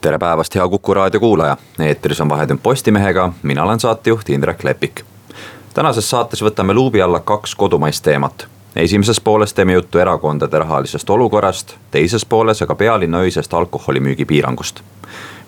tere 0.00 0.18
päevast, 0.18 0.54
hea 0.54 0.68
Kuku 0.68 0.94
raadio 0.94 1.20
kuulaja, 1.20 1.56
eetris 1.80 2.20
on 2.20 2.28
Vahetund 2.28 2.58
Postimehega, 2.62 3.32
mina 3.42 3.64
olen 3.64 3.80
saatejuht 3.80 4.30
Indrek 4.30 4.64
Lepik. 4.64 5.04
tänases 5.74 6.10
saates 6.10 6.42
võtame 6.42 6.74
luubi 6.74 7.02
alla 7.02 7.20
kaks 7.20 7.54
kodumaist 7.54 8.04
teemat. 8.04 8.46
esimeses 8.76 9.20
pooles 9.20 9.54
teeme 9.54 9.72
juttu 9.72 9.98
erakondade 9.98 10.58
rahalisest 10.58 11.10
olukorrast, 11.10 11.74
teises 11.90 12.24
pooles 12.24 12.62
aga 12.62 12.74
pealinna 12.74 13.18
öisest 13.18 13.54
alkoholimüügi 13.54 14.24
piirangust. 14.24 14.80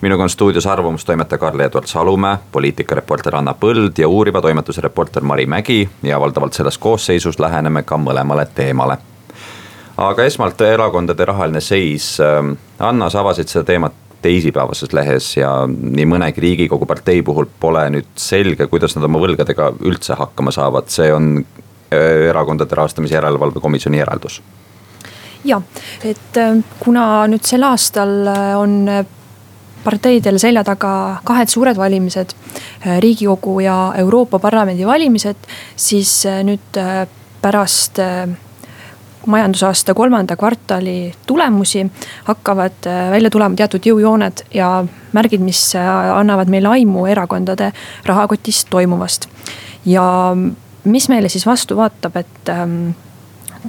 minuga 0.00 0.22
on 0.22 0.30
stuudios 0.30 0.66
arvamustoimetaja 0.66 1.38
Karl-Edvard 1.38 1.86
Salumäe, 1.86 2.36
poliitikareporter 2.52 3.36
Anna 3.36 3.54
Põld 3.54 3.92
ja 3.98 4.08
uuriva 4.08 4.40
toimetuse 4.40 4.80
reporter 4.80 5.22
Mari 5.22 5.46
Mägi 5.46 5.88
ja 6.02 6.20
valdavalt 6.20 6.52
selles 6.52 6.78
koosseisus 6.78 7.38
läheneme 7.38 7.82
ka 7.82 7.96
mõlemale 7.96 8.46
teemale 8.54 8.96
aga 9.96 10.24
esmalt 10.24 10.60
erakondade 10.60 11.24
rahaline 11.24 11.60
seis. 11.60 12.18
Anna, 12.78 13.10
sa 13.10 13.20
avasid 13.20 13.48
seda 13.48 13.64
teemat 13.64 13.92
teisipäevases 14.22 14.92
lehes 14.92 15.36
ja 15.36 15.52
nii 15.66 16.06
mõnegi 16.08 16.42
riigikogu 16.42 16.86
partei 16.88 17.22
puhul 17.26 17.48
pole 17.60 17.84
nüüd 17.94 18.08
selge, 18.18 18.66
kuidas 18.70 18.96
nad 18.96 19.06
oma 19.08 19.20
võlgadega 19.22 19.72
üldse 19.84 20.16
hakkama 20.18 20.54
saavad, 20.54 20.90
see 20.92 21.10
on 21.14 21.32
äh, 21.42 22.28
erakondade 22.30 22.78
rahastamise 22.78 23.18
järelevalve 23.18 23.60
komisjoni 23.60 24.00
järeldus. 24.00 24.40
ja, 25.44 25.60
et 26.04 26.38
äh, 26.38 26.62
kuna 26.80 27.26
nüüd 27.30 27.44
sel 27.48 27.66
aastal 27.66 28.14
äh, 28.30 28.52
on 28.58 28.86
parteidel 29.82 30.38
selja 30.38 30.62
taga 30.64 31.18
kahed 31.26 31.50
suured 31.50 31.76
valimised, 31.76 32.36
riigikogu 33.02 33.56
ja 33.64 33.76
Euroopa 33.98 34.38
Parlamendi 34.38 34.86
valimised, 34.86 35.48
siis 35.74 36.20
nüüd 36.46 36.78
pärast 37.42 37.98
majandusaasta 39.26 39.94
kolmanda 39.94 40.36
kvartali 40.36 41.12
tulemusi 41.26 41.86
hakkavad 42.24 42.86
äh, 42.86 43.10
välja 43.10 43.30
tulema 43.30 43.56
teatud 43.56 43.86
jõujooned 43.86 44.44
ja 44.54 44.84
märgid, 45.12 45.42
mis 45.44 45.60
äh, 45.76 45.86
annavad 46.16 46.50
meile 46.50 46.68
aimu 46.68 47.06
erakondade 47.06 47.72
rahakotis 48.06 48.64
toimuvast. 48.70 49.28
ja 49.86 50.36
mis 50.84 51.08
meile 51.08 51.28
siis 51.28 51.46
vastu 51.46 51.76
vaatab, 51.76 52.16
et 52.16 52.48
ähm, 52.48 52.90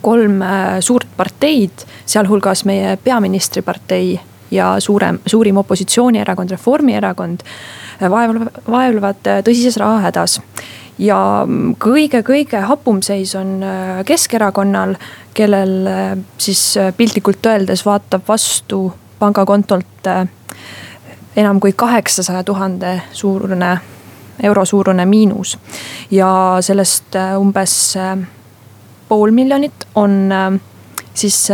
kolm 0.01 0.41
äh, 0.41 0.79
suurt 0.79 1.07
parteid, 1.17 1.85
sealhulgas 2.05 2.65
meie 2.65 2.97
peaministripartei 2.97 4.19
ja 4.51 4.75
suurem, 4.79 5.19
suurim 5.25 5.57
opositsioonierakond, 5.57 6.51
Reformierakond, 6.51 7.41
vaevlevad, 8.01 8.63
vaevlevad 8.69 9.29
tõsises 9.45 9.77
rahahädas 9.77 10.39
ja 11.01 11.17
kõige-kõige 11.81 12.61
hapum 12.67 13.01
seis 13.01 13.33
on 13.35 13.63
Keskerakonnal, 14.05 14.95
kellel 15.33 15.87
äh, 15.87 16.17
siis 16.37 16.77
äh, 16.77 16.93
piltlikult 16.97 17.45
öeldes 17.45 17.85
vaatab 17.85 18.27
vastu 18.27 18.93
pangakontolt 19.19 20.07
äh, 20.07 20.27
enam 21.35 21.59
kui 21.59 21.73
kaheksasaja 21.73 22.43
tuhande 22.43 23.01
suurune, 23.11 23.77
euro 24.43 24.65
suurune 24.65 25.05
miinus. 25.05 25.57
ja 26.11 26.57
sellest 26.61 27.15
umbes 27.37 27.97
pool 29.07 29.31
miljonit 29.31 29.87
on 29.95 30.29
siis 31.13 31.47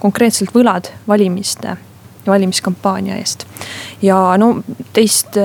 konkreetselt 0.00 0.52
võlad 0.54 0.90
valimiste 1.08 1.68
ja 2.26 2.32
valimiskampaania 2.32 3.16
eest. 3.16 3.46
ja 4.02 4.36
no 4.36 4.62
teist 4.92 5.36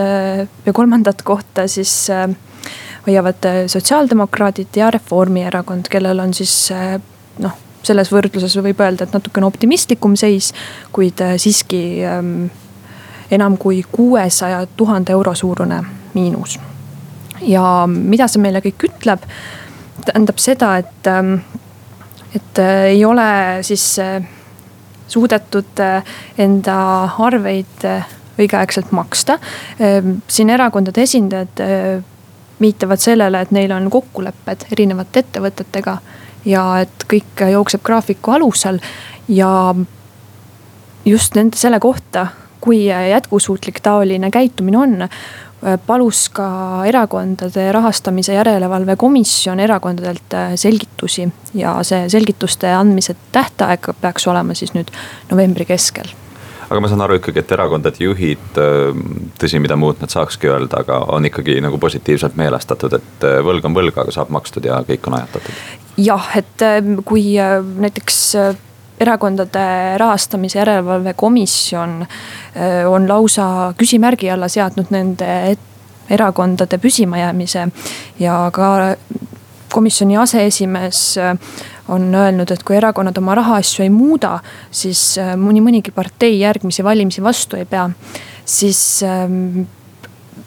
ja 0.66 0.74
kolmandat 0.74 1.22
kohta 1.22 1.68
siis 1.68 2.08
hoiavad 3.08 3.48
sotsiaaldemokraadid 3.68 4.76
ja 4.76 4.92
Reformierakond, 4.92 5.88
kellel 5.90 6.20
on 6.20 6.34
siis 6.34 6.70
noh 7.40 7.67
selles 7.88 8.12
võrdluses 8.14 8.56
võib 8.62 8.82
öelda, 8.84 9.08
et 9.08 9.16
natukene 9.16 9.48
optimistlikum 9.48 10.16
seis, 10.20 10.52
kuid 10.96 11.22
äh, 11.24 11.36
siiski 11.42 11.82
ähm, 12.06 12.50
enam 13.32 13.58
kui 13.60 13.84
kuuesaja 13.92 14.66
tuhande 14.78 15.16
euro 15.16 15.36
suurune 15.36 15.84
miinus. 16.14 16.60
ja 17.42 17.64
mida 17.88 18.28
see 18.28 18.42
meile 18.42 18.64
kõik 18.66 18.88
ütleb, 18.90 19.26
tähendab 20.06 20.40
seda, 20.42 20.78
et, 20.82 21.08
ähm, 21.08 21.40
et 22.36 22.60
äh, 22.60 22.92
ei 22.94 23.06
ole 23.06 23.30
siis 23.62 24.00
äh, 24.00 24.22
suudetud 25.08 25.80
enda 26.38 26.78
arveid 27.24 27.86
õigeaegselt 28.38 28.92
maksta. 28.92 29.40
Ähm, 29.82 30.20
siin 30.28 30.50
erakondade 30.50 31.02
esindajad 31.02 31.62
viitavad 32.60 33.00
sellele, 33.00 33.42
et 33.42 33.52
neil 33.52 33.72
on 33.72 33.90
kokkulepped 33.94 34.66
erinevate 34.74 35.24
ettevõtetega 35.24 35.98
ja 36.48 36.64
et 36.84 37.08
kõik 37.12 37.46
jookseb 37.52 37.84
graafiku 37.86 38.38
alusel 38.38 38.80
ja 39.28 39.52
just 41.06 41.36
nende, 41.36 41.60
selle 41.60 41.80
kohta, 41.84 42.28
kui 42.62 42.86
jätkusuutlik 42.88 43.80
taoline 43.84 44.32
käitumine 44.32 44.78
on 44.78 45.08
palus 45.88 46.28
ka 46.30 46.48
erakondade 46.86 47.72
rahastamise 47.72 48.34
järelevalve 48.34 48.96
komisjon 48.96 49.60
erakondadelt 49.60 50.36
selgitusi 50.56 51.28
ja 51.58 51.80
see 51.88 52.06
selgituste 52.14 52.70
andmise 52.74 53.16
tähtaeg 53.32 53.90
peaks 54.02 54.28
olema 54.28 54.54
siis 54.58 54.76
nüüd 54.78 54.94
novembri 55.32 55.66
keskel 55.66 56.14
aga 56.68 56.80
ma 56.84 56.92
saan 56.92 57.02
aru 57.06 57.18
ikkagi, 57.22 57.42
et 57.44 57.52
erakondade 57.56 58.04
juhid, 58.04 58.62
tõsi, 59.40 59.60
mida 59.64 59.78
muud 59.80 60.02
nad 60.04 60.12
saakski 60.12 60.52
öelda, 60.52 60.84
aga 60.84 61.00
on 61.16 61.26
ikkagi 61.30 61.60
nagu 61.64 61.80
positiivselt 61.80 62.36
meelestatud, 62.40 62.98
et 63.00 63.28
võlg 63.48 63.66
on 63.70 63.78
võlg, 63.78 63.96
aga 63.98 64.14
saab 64.16 64.34
makstud 64.36 64.68
ja 64.68 64.82
kõik 64.88 65.08
on 65.08 65.20
ajatatud 65.22 65.86
jah, 65.98 66.30
et 66.38 66.62
ähm, 66.62 67.02
kui 67.06 67.40
äh, 67.40 67.62
näiteks 67.62 68.36
äh, 68.36 68.56
erakondade 69.00 69.98
rahastamise 69.98 70.60
järelevalve 70.60 71.14
komisjon 71.14 72.02
äh, 72.02 72.86
on 72.90 73.08
lausa 73.10 73.74
küsimärgi 73.78 74.32
alla 74.34 74.50
seadnud 74.50 74.94
nende 74.94 75.58
erakondade 76.10 76.78
püsimajäämise 76.78 77.68
ja 78.20 78.38
ka 78.54 78.70
komisjoni 79.74 80.18
aseesimees 80.18 81.00
on 81.88 82.16
öelnud, 82.16 82.52
et 82.52 82.64
kui 82.64 82.76
erakonnad 82.76 83.18
oma 83.18 83.36
rahaasju 83.36 83.84
ei 83.84 83.90
muuda, 83.94 84.40
siis 84.72 85.18
mõni 85.40 85.62
mõnigi 85.64 85.94
partei 85.96 86.40
järgmisi 86.40 86.84
valimisi 86.84 87.24
vastu 87.24 87.58
ei 87.58 87.66
pea. 87.66 87.90
siis 88.46 89.04
ähm, 89.04 89.68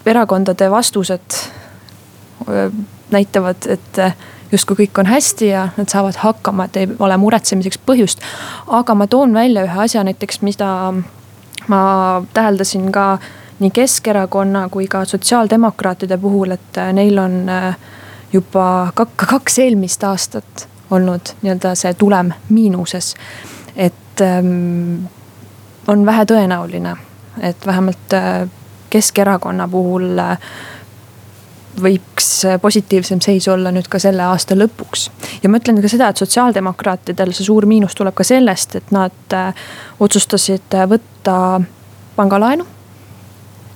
erakondade 0.05 0.71
vastused 0.71 1.37
näitavad, 3.11 3.67
et 3.69 3.99
justkui 4.51 4.85
kõik 4.85 4.99
on 4.99 5.05
hästi 5.05 5.47
ja 5.47 5.67
nad 5.77 5.89
saavad 5.89 6.17
hakkama, 6.21 6.65
et 6.65 6.77
ei 6.77 6.89
ole 6.99 7.17
muretsemiseks 7.17 7.79
põhjust. 7.85 8.19
aga 8.67 8.95
ma 8.95 9.07
toon 9.07 9.33
välja 9.33 9.63
ühe 9.63 9.83
asja 9.83 10.03
näiteks, 10.03 10.41
mida 10.41 10.93
ma 11.67 11.81
täheldasin 12.33 12.91
ka 12.91 13.17
nii 13.59 13.71
Keskerakonna 13.71 14.69
kui 14.69 14.87
ka 14.87 15.05
sotsiaaldemokraatide 15.05 16.17
puhul, 16.17 16.51
et 16.51 16.79
neil 16.93 17.17
on 17.19 17.49
äh, 17.49 17.75
juba 18.33 18.93
kaks 19.15 19.59
eelmist 19.59 20.03
aastat 20.03 20.67
olnud 20.91 21.33
nii-öelda 21.41 21.75
see 21.75 21.93
tulem 21.93 22.33
miinuses. 22.49 23.15
et 23.75 24.21
ähm, 24.21 25.05
on 25.87 26.05
vähetõenäoline, 26.05 26.95
et 27.41 27.65
vähemalt 27.65 28.13
äh, 28.13 28.49
Keskerakonna 28.89 29.67
puhul 29.67 30.19
äh, 30.19 30.37
võiks 31.81 32.43
positiivsem 32.61 33.21
seis 33.21 33.47
olla 33.47 33.71
nüüd 33.71 33.87
ka 33.89 33.99
selle 33.99 34.23
aasta 34.23 34.55
lõpuks. 34.55 35.09
ja 35.43 35.49
ma 35.49 35.61
ütlen 35.61 35.81
ka 35.81 35.87
seda, 35.87 36.09
et 36.09 36.17
sotsiaaldemokraatidel 36.17 37.31
see 37.33 37.47
suur 37.47 37.65
miinus 37.65 37.95
tuleb 37.95 38.15
ka 38.15 38.23
sellest, 38.27 38.75
et 38.75 38.91
nad 38.91 39.35
äh, 39.37 39.53
otsustasid 39.99 40.77
võtta 40.87 41.61
pangalaenu. 42.15 42.65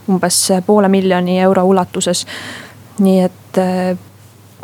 umbes 0.10 0.52
poole 0.66 0.88
miljoni 0.88 1.40
euro 1.40 1.63
ulatuses. 1.63 2.25
nii 3.00 3.19
et 3.22 3.57
äh, 3.57 3.98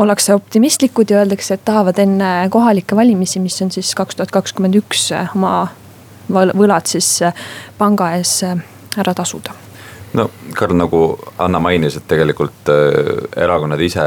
ollakse 0.01 0.33
optimistlikud 0.33 1.09
ja 1.09 1.21
öeldakse, 1.21 1.53
et 1.53 1.65
tahavad 1.65 1.99
enne 2.01 2.31
kohalikke 2.49 2.95
valimisi, 2.97 3.39
mis 3.39 3.61
on 3.61 3.71
siis 3.71 3.93
kaks 3.95 4.17
tuhat 4.17 4.31
kakskümmend 4.33 4.77
üks, 4.81 5.09
oma 5.35 5.55
võlad 6.31 6.87
siis 6.89 7.19
panga 7.77 8.13
ees 8.17 8.39
ära 8.45 9.13
tasuda 9.17 9.53
no 10.13 10.29
Karl, 10.55 10.75
nagu 10.75 11.01
Anna 11.39 11.59
mainis, 11.63 11.95
et 11.97 12.07
tegelikult 12.07 12.71
erakonnad 13.35 13.81
ise 13.81 14.05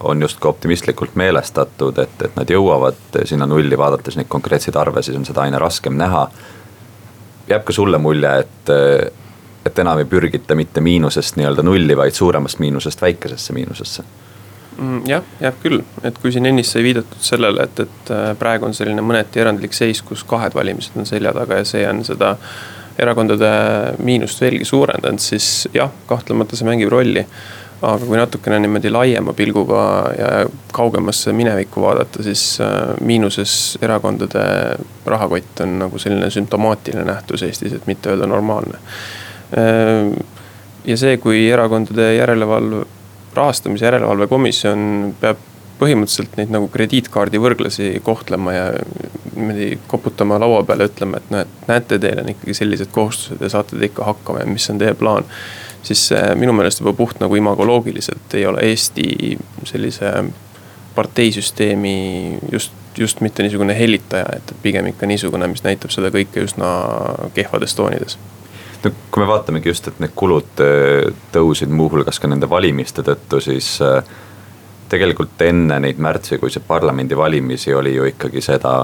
on 0.00 0.22
justkui 0.22 0.50
optimistlikult 0.50 1.16
meelestatud, 1.20 1.98
et, 2.02 2.16
et 2.24 2.36
nad 2.36 2.50
jõuavad 2.50 3.20
sinna 3.28 3.48
nulli, 3.48 3.78
vaadates 3.78 4.18
neid 4.18 4.28
konkreetseid 4.28 4.76
arve, 4.76 5.02
siis 5.02 5.16
on 5.16 5.24
seda 5.28 5.46
aina 5.46 5.58
raskem 5.58 5.96
näha. 5.96 6.28
jääb 7.48 7.64
ka 7.66 7.72
sulle 7.72 7.98
mulje, 7.98 8.34
et, 8.44 8.72
et 9.66 9.78
enam 9.78 9.98
ei 9.98 10.04
pürgita 10.04 10.54
mitte 10.54 10.80
miinusest 10.80 11.40
nii-öelda 11.40 11.64
nulli, 11.66 11.96
vaid 11.96 12.14
suuremast 12.14 12.58
miinusest 12.58 13.02
väikesesse 13.02 13.56
miinusesse 13.56 14.04
jah, 15.08 15.24
jah 15.40 15.54
küll, 15.62 15.82
et 16.06 16.18
kui 16.22 16.32
siin 16.32 16.48
ennist 16.48 16.74
sai 16.74 16.84
viidatud 16.86 17.22
sellele, 17.24 17.66
et, 17.66 17.80
et 17.84 18.12
äh, 18.14 18.32
praegu 18.38 18.68
on 18.68 18.76
selline 18.76 19.04
mõneti 19.04 19.42
erandlik 19.42 19.74
seis, 19.76 20.02
kus 20.06 20.24
kahed 20.28 20.54
valimised 20.56 20.98
on 21.00 21.08
selja 21.08 21.34
taga 21.36 21.60
ja 21.60 21.66
see 21.68 21.86
on 21.88 22.04
seda 22.06 22.36
erakondade 23.00 23.50
miinust 24.04 24.40
veelgi 24.42 24.66
suurendanud, 24.68 25.22
siis 25.22 25.68
jah, 25.74 25.90
kahtlemata 26.08 26.58
see 26.58 26.68
mängib 26.68 26.92
rolli. 26.92 27.24
aga 27.80 28.04
kui 28.04 28.18
natukene 28.18 28.58
niimoodi 28.60 28.90
laiema 28.92 29.32
pilguga 29.32 29.82
ja 30.12 30.26
kaugemasse 30.76 31.32
minevikku 31.32 31.80
vaadata, 31.80 32.22
siis 32.22 32.42
äh, 32.60 32.90
miinuses 33.00 33.78
erakondade 33.80 34.42
rahakott 35.06 35.62
on 35.64 35.78
nagu 35.86 35.98
selline 35.98 36.28
sümptomaatiline 36.30 37.06
nähtus 37.08 37.42
Eestis, 37.42 37.72
et 37.72 37.86
mitte 37.88 38.12
öelda 38.12 38.28
normaalne. 38.28 38.76
Äh, 39.56 40.12
ja 40.84 40.96
see, 41.00 41.16
kui 41.24 41.46
erakondade 41.48 42.14
järelevalve 42.18 42.84
rahastamise 43.34 43.86
järelevalve 43.86 44.26
komisjon 44.30 45.14
peab 45.20 45.38
põhimõtteliselt 45.80 46.36
neid 46.36 46.52
nagu 46.52 46.68
krediitkaardi 46.72 47.40
võrglasi 47.40 47.90
kohtlema 48.04 48.52
ja 48.52 48.64
niimoodi 49.34 49.78
koputama 49.88 50.36
laua 50.40 50.60
peale, 50.68 50.90
ütlema, 50.90 51.20
et 51.20 51.30
noh, 51.32 51.44
et 51.46 51.68
näete, 51.70 51.98
teil 52.02 52.20
on 52.20 52.28
ikkagi 52.34 52.56
sellised 52.58 52.92
kohustused 52.92 53.40
ja 53.40 53.48
saate 53.52 53.78
te 53.78 53.88
ikka 53.88 54.04
hakkama 54.10 54.42
ja 54.42 54.50
mis 54.50 54.68
on 54.72 54.80
teie 54.80 54.94
plaan. 54.94 55.24
siis 55.82 56.10
minu 56.36 56.52
meelest 56.52 56.82
juba 56.82 56.92
puht 56.92 57.20
nagu 57.20 57.36
imagoloogiliselt 57.36 58.34
ei 58.36 58.46
ole 58.46 58.60
Eesti 58.68 59.38
sellise 59.64 60.12
parteisüsteemi 60.94 62.38
just, 62.52 62.72
just 62.98 63.20
mitte 63.20 63.42
niisugune 63.42 63.78
hellitaja, 63.78 64.26
et 64.36 64.52
pigem 64.62 64.90
ikka 64.92 65.06
niisugune, 65.06 65.48
mis 65.48 65.64
näitab 65.64 65.94
seda 65.94 66.10
kõike 66.12 66.44
üsna 66.44 66.74
kehvades 67.34 67.74
toonides 67.78 68.18
no 68.84 68.90
kui 69.10 69.22
me 69.22 69.28
vaatamegi 69.28 69.68
just, 69.68 69.88
et 69.88 70.00
need 70.02 70.16
kulud 70.16 70.64
äh, 70.64 71.12
tõusid 71.34 71.72
muuhulgas 71.72 72.20
ka 72.20 72.30
nende 72.30 72.48
valimiste 72.50 73.04
tõttu, 73.06 73.40
siis 73.44 73.76
äh, 73.84 74.00
tegelikult 74.90 75.40
enne 75.46 75.78
neid 75.84 76.00
märtsikuiseid 76.02 76.66
parlamendivalimisi 76.66 77.74
oli 77.74 77.94
ju 77.94 78.08
ikkagi 78.10 78.42
seda 78.44 78.74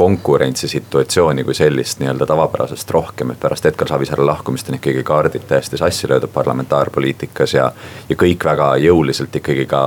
konkurentsisituatsiooni 0.00 1.44
kui 1.44 1.54
sellist 1.54 1.98
nii-öelda 2.00 2.26
tavapärasest 2.26 2.90
rohkem, 2.94 3.34
et 3.34 3.40
pärast 3.40 3.66
Edgar 3.68 3.90
Savisaare 3.90 4.24
lahkumist 4.24 4.70
on 4.70 4.78
ikkagi 4.78 5.02
kaardid 5.04 5.44
täiesti 5.48 5.76
sassi 5.76 6.08
löödud 6.08 6.32
parlamentaarpoliitikas 6.32 7.54
ja. 7.54 7.66
ja 8.08 8.16
kõik 8.16 8.46
väga 8.46 8.70
jõuliselt 8.80 9.36
ikkagi 9.36 9.66
ka 9.68 9.82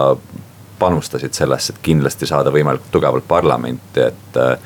panustasid 0.79 1.33
sellesse, 1.33 1.73
et 1.73 1.81
kindlasti 1.85 2.27
saada 2.29 2.51
võimalikult 2.51 2.91
tugevalt 2.91 3.27
parlamenti, 3.27 4.05
et 4.11 4.39
äh, 4.41 4.57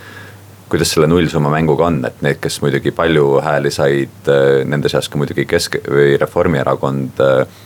kuidas 0.70 0.92
selle 0.92 1.08
nullsumma 1.08 1.52
mänguga 1.54 1.86
on, 1.88 2.02
et 2.08 2.22
need, 2.26 2.42
kes 2.44 2.60
muidugi 2.62 2.92
palju 2.96 3.38
hääli 3.44 3.72
said, 3.72 4.20
äh, 4.32 4.66
nende 4.66 4.90
seas 4.92 5.10
ka 5.10 5.20
muidugi 5.20 5.48
Kesk- 5.48 5.80
või 5.88 6.18
Reformierakond 6.20 7.24
äh, 7.24 7.64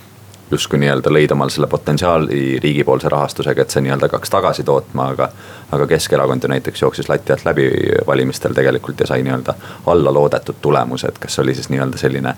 justkui 0.52 0.78
nii-öelda 0.82 1.10
lõid 1.12 1.32
omal 1.32 1.50
selle 1.50 1.66
potentsiaali 1.66 2.58
riigipoolse 2.62 3.08
rahastusega, 3.12 3.64
et 3.64 3.72
see 3.72 3.82
nii-öelda 3.86 4.08
hakkaks 4.08 4.30
tagasi 4.30 4.64
tootma, 4.68 5.08
aga. 5.14 5.28
aga 5.72 5.86
Keskerakond 5.88 6.44
ju 6.44 6.48
näiteks 6.52 6.82
jooksis 6.82 7.08
lati 7.08 7.32
alt 7.32 7.46
läbi 7.48 7.70
valimistel 8.06 8.54
tegelikult 8.54 9.00
ja 9.00 9.06
sai 9.08 9.22
nii-öelda 9.24 9.54
alla 9.88 10.12
loodetud 10.12 10.60
tulemused, 10.62 11.16
kas 11.20 11.38
oli 11.38 11.54
siis 11.54 11.70
nii-öelda 11.72 11.98
selline 11.98 12.34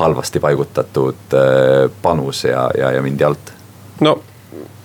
halvasti 0.00 0.40
paigutatud 0.40 1.36
äh, 1.36 1.90
panus 2.02 2.44
ja, 2.44 2.70
ja, 2.78 2.92
ja 2.96 3.02
mindi 3.02 3.24
alt? 3.24 3.52
no 4.00 4.18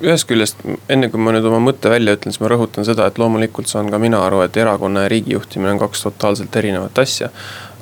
ühest 0.03 0.27
küljest, 0.27 0.63
enne 0.91 1.09
kui 1.11 1.21
ma 1.21 1.33
nüüd 1.35 1.45
oma 1.47 1.59
mõtte 1.63 1.91
välja 1.91 2.15
ütlen, 2.17 2.33
siis 2.33 2.43
ma 2.43 2.49
rõhutan 2.51 2.87
seda, 2.87 3.07
et 3.07 3.19
loomulikult 3.21 3.69
saan 3.71 3.91
ka 3.91 3.99
mina 4.01 4.19
aru, 4.25 4.41
et 4.45 4.57
erakonna 4.59 5.05
ja 5.05 5.11
riigi 5.13 5.35
juhtimine 5.35 5.73
on 5.75 5.81
kaks 5.81 6.03
totaalselt 6.07 6.55
erinevat 6.61 6.99
asja. 6.99 7.29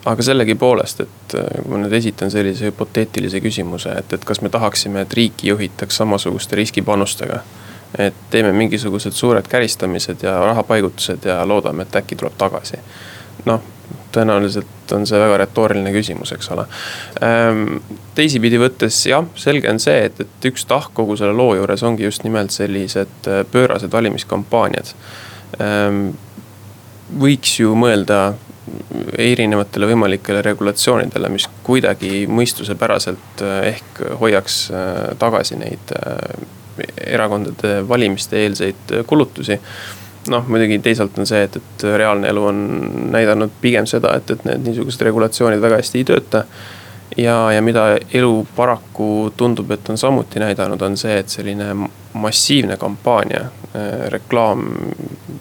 aga 0.06 0.23
sellegipoolest, 0.25 1.03
et 1.03 1.33
äh, 1.38 1.65
ma 1.69 1.77
nüüd 1.77 1.94
esitan 1.94 2.31
sellise 2.33 2.71
hüpoteetilise 2.71 3.38
küsimuse, 3.41 3.91
et, 4.00 4.13
et 4.13 4.23
kas 4.25 4.39
me 4.41 4.50
tahaksime, 4.50 5.03
et 5.06 5.13
riiki 5.13 5.51
juhitaks 5.51 6.01
samasuguste 6.01 6.56
riskipanustega. 6.56 7.41
et 8.00 8.13
teeme 8.29 8.51
mingisugused 8.56 9.12
suured 9.12 9.47
käristamised 9.47 10.23
ja 10.23 10.39
rahapaigutused 10.39 11.25
ja 11.25 11.45
loodame, 11.47 11.83
et 11.83 11.95
äkki 11.95 12.15
tuleb 12.15 12.33
tagasi. 12.38 12.79
noh 13.45 13.62
tõenäoliselt 14.16 14.94
on 14.96 15.06
see 15.08 15.19
väga 15.19 15.38
retooriline 15.44 15.94
küsimus, 15.96 16.34
eks 16.36 16.52
ole. 16.54 16.66
Ehm, 17.24 17.80
teisipidi 18.18 18.60
võttes 18.62 19.00
jah, 19.10 19.25
selge 19.40 19.72
on 19.72 19.80
see, 19.81 20.06
et, 20.10 20.22
et 20.24 20.50
üks 20.52 20.66
tahk 20.69 20.94
kogu 20.98 21.18
selle 21.19 21.36
loo 21.38 21.56
juures 21.60 21.84
ongi 21.88 22.08
just 22.08 22.25
nimelt 22.28 22.54
sellised 22.56 23.30
äh, 23.31 23.44
pöörased 23.52 23.92
valimiskampaaniad. 23.94 24.94
Ehm, 25.60 26.08
võiks 27.22 27.58
ju 27.60 27.75
mõelda 27.75 28.22
erinevatele 29.19 29.88
võimalikele 29.90 30.44
regulatsioonidele, 30.46 31.31
mis 31.34 31.48
kuidagi 31.66 32.25
mõistusepäraselt 32.31 33.46
äh, 33.46 33.57
ehk 33.75 34.04
hoiaks 34.22 34.64
äh, 34.72 34.92
tagasi 35.19 35.60
neid 35.60 35.96
erakondade 36.81 37.81
valimiste 37.86 38.40
eelseid 38.42 38.94
kulutusi 39.06 39.57
noh, 40.31 40.45
muidugi 40.48 40.80
teisalt 40.83 41.18
on 41.19 41.28
see, 41.30 41.44
et, 41.48 41.57
et 41.57 41.88
reaalne 41.98 42.30
elu 42.31 42.45
on 42.51 42.62
näidanud 43.13 43.54
pigem 43.62 43.88
seda, 43.89 44.16
et, 44.18 44.30
et 44.31 44.45
need 44.48 44.69
niisugused 44.69 45.04
regulatsioonid 45.07 45.62
väga 45.63 45.81
hästi 45.81 46.01
ei 46.01 46.07
tööta. 46.07 46.45
ja, 47.18 47.36
ja 47.51 47.62
mida 47.62 47.98
elu 48.13 48.48
paraku 48.56 49.33
tundub, 49.38 49.72
et 49.72 49.89
on 49.89 49.98
samuti 49.98 50.39
näidanud, 50.39 50.81
on 50.81 50.98
see, 50.98 51.18
et 51.19 51.30
selline 51.30 51.74
massiivne 52.13 52.78
kampaania, 52.78 53.42
äh, 53.75 54.07
reklaam, 54.13 54.63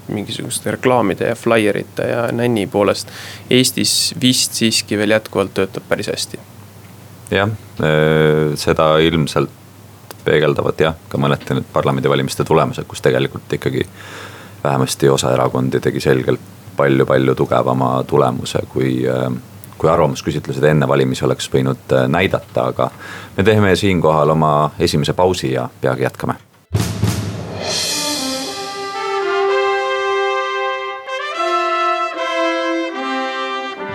mingisuguste 0.08 0.70
reklaamide 0.76 1.30
ja 1.30 1.34
flaierite 1.34 2.08
ja 2.10 2.26
nänni 2.32 2.66
poolest. 2.66 3.08
Eestis 3.50 4.14
vist 4.22 4.58
siiski 4.58 4.98
veel 4.98 5.14
jätkuvalt 5.16 5.54
töötab 5.54 5.86
päris 5.88 6.10
hästi. 6.10 6.38
jah, 7.30 7.50
äh, 7.82 8.56
seda 8.58 8.96
ilmselt 8.98 9.50
peegeldavad 10.24 10.80
jah, 10.80 10.96
ka 11.08 11.18
mõneti 11.20 11.56
need 11.56 11.68
parlamendivalimiste 11.72 12.44
tulemused, 12.44 12.86
kus 12.88 13.02
tegelikult 13.04 13.52
ikkagi 13.56 13.86
vähemasti 14.64 15.08
osa 15.08 15.32
erakondi 15.32 15.80
tegi 15.80 16.00
selgelt 16.00 16.40
palju-palju 16.76 17.34
tugevama 17.34 18.04
tulemuse, 18.06 18.58
kui, 18.68 19.08
äh, 19.08 19.32
kui 19.78 19.90
arvamusküsitlused 19.90 20.64
enne 20.64 20.88
valimisi 20.88 21.24
oleks 21.24 21.50
võinud 21.52 21.96
äh, 21.96 22.06
näidata, 22.08 22.68
aga 22.72 22.90
me 23.36 23.44
teeme 23.44 23.74
siinkohal 23.76 24.36
oma 24.36 24.70
esimese 24.78 25.12
pausi 25.12 25.52
ja 25.52 25.68
peagi 25.80 26.08
jätkame. 26.08 26.34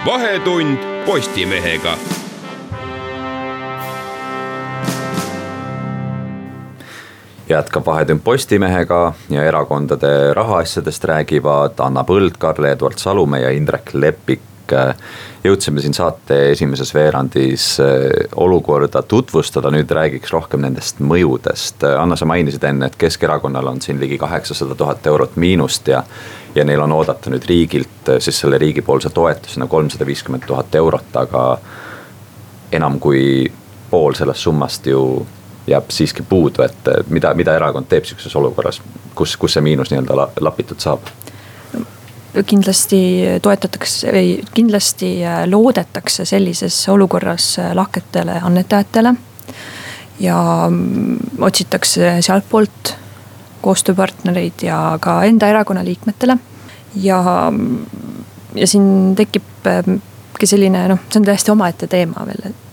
vahetund 0.05 0.77
Postimehega 1.05 1.97
jätkab 7.49 7.85
Vahetund 7.85 8.19
Postimehega 8.23 9.13
ja 9.29 9.43
erakondade 9.43 10.33
rahaasjadest 10.33 11.03
räägivad 11.03 11.79
Anna 11.79 12.03
Põld, 12.03 12.37
Karl-Edvard 12.39 12.97
Salumäe 12.97 13.41
ja 13.41 13.49
Indrek 13.49 13.93
Leppik. 13.93 14.41
jõudsime 15.43 15.77
siin 15.81 15.93
saate 15.93 16.51
esimeses 16.51 16.89
veerandis 16.93 17.79
eh, 17.79 18.09
olukorda 18.35 19.03
tutvustada, 19.05 19.69
nüüd 19.69 19.91
räägiks 19.93 20.31
rohkem 20.33 20.63
nendest 20.65 20.97
mõjudest. 21.05 21.85
Anna, 21.99 22.15
sa 22.17 22.25
mainisid 22.25 22.63
enne, 22.65 22.89
et 22.89 22.97
Keskerakonnal 22.97 23.67
on 23.69 23.81
siin 23.81 23.99
ligi 24.01 24.17
kaheksasada 24.17 24.75
tuhat 24.75 25.05
eurot 25.05 25.35
miinust 25.37 25.87
ja. 25.87 26.01
ja 26.55 26.65
neil 26.65 26.81
on 26.81 26.97
oodata 26.97 27.29
nüüd 27.29 27.45
riigilt 27.45 28.09
eh, 28.09 28.17
siis 28.19 28.41
selle 28.41 28.57
riigipoolse 28.57 29.13
toetusena 29.13 29.67
kolmsada 29.67 30.05
viiskümmend 30.05 30.49
tuhat 30.49 30.75
eurot, 30.75 31.13
aga 31.13 31.45
enam 32.71 32.97
kui 32.99 33.45
pool 33.91 34.17
sellest 34.17 34.49
summast 34.49 34.89
ju 34.89 35.05
jääb 35.67 35.89
siiski 35.89 36.23
puudu, 36.23 36.61
et 36.61 36.89
mida, 37.09 37.33
mida 37.33 37.55
erakond 37.55 37.89
teeb 37.89 38.05
sihukeses 38.05 38.35
olukorras, 38.35 38.81
kus, 39.15 39.37
kus 39.37 39.57
see 39.57 39.65
miinus 39.65 39.91
nii-öelda 39.91 40.27
lapitud 40.41 40.79
saab? 40.83 41.09
kindlasti 42.43 42.99
toetatakse 43.41 44.11
või 44.11 44.31
kindlasti 44.53 45.09
äh, 45.23 45.45
loodetakse 45.47 46.25
sellises 46.27 46.81
olukorras 46.91 47.53
äh, 47.59 47.71
lahketele 47.75 48.41
annetajatele. 48.43 49.13
ja 50.19 50.67
mm, 50.69 51.17
otsitakse 51.39 52.17
sealtpoolt 52.21 52.95
koostööpartnereid 53.61 54.63
ja 54.67 54.97
ka 55.01 55.23
enda 55.23 55.47
erakonna 55.47 55.85
liikmetele. 55.85 56.37
ja, 56.95 57.51
mm, 57.51 57.85
ja 58.55 58.67
siin 58.67 59.15
tekib 59.15 59.67
äh, 59.67 59.99
selline 60.43 60.87
noh, 60.91 60.99
see 61.09 61.19
on 61.19 61.25
täiesti 61.25 61.51
omaette 61.51 61.87
teema 61.87 62.25
veel, 62.27 62.49
et 62.51 62.64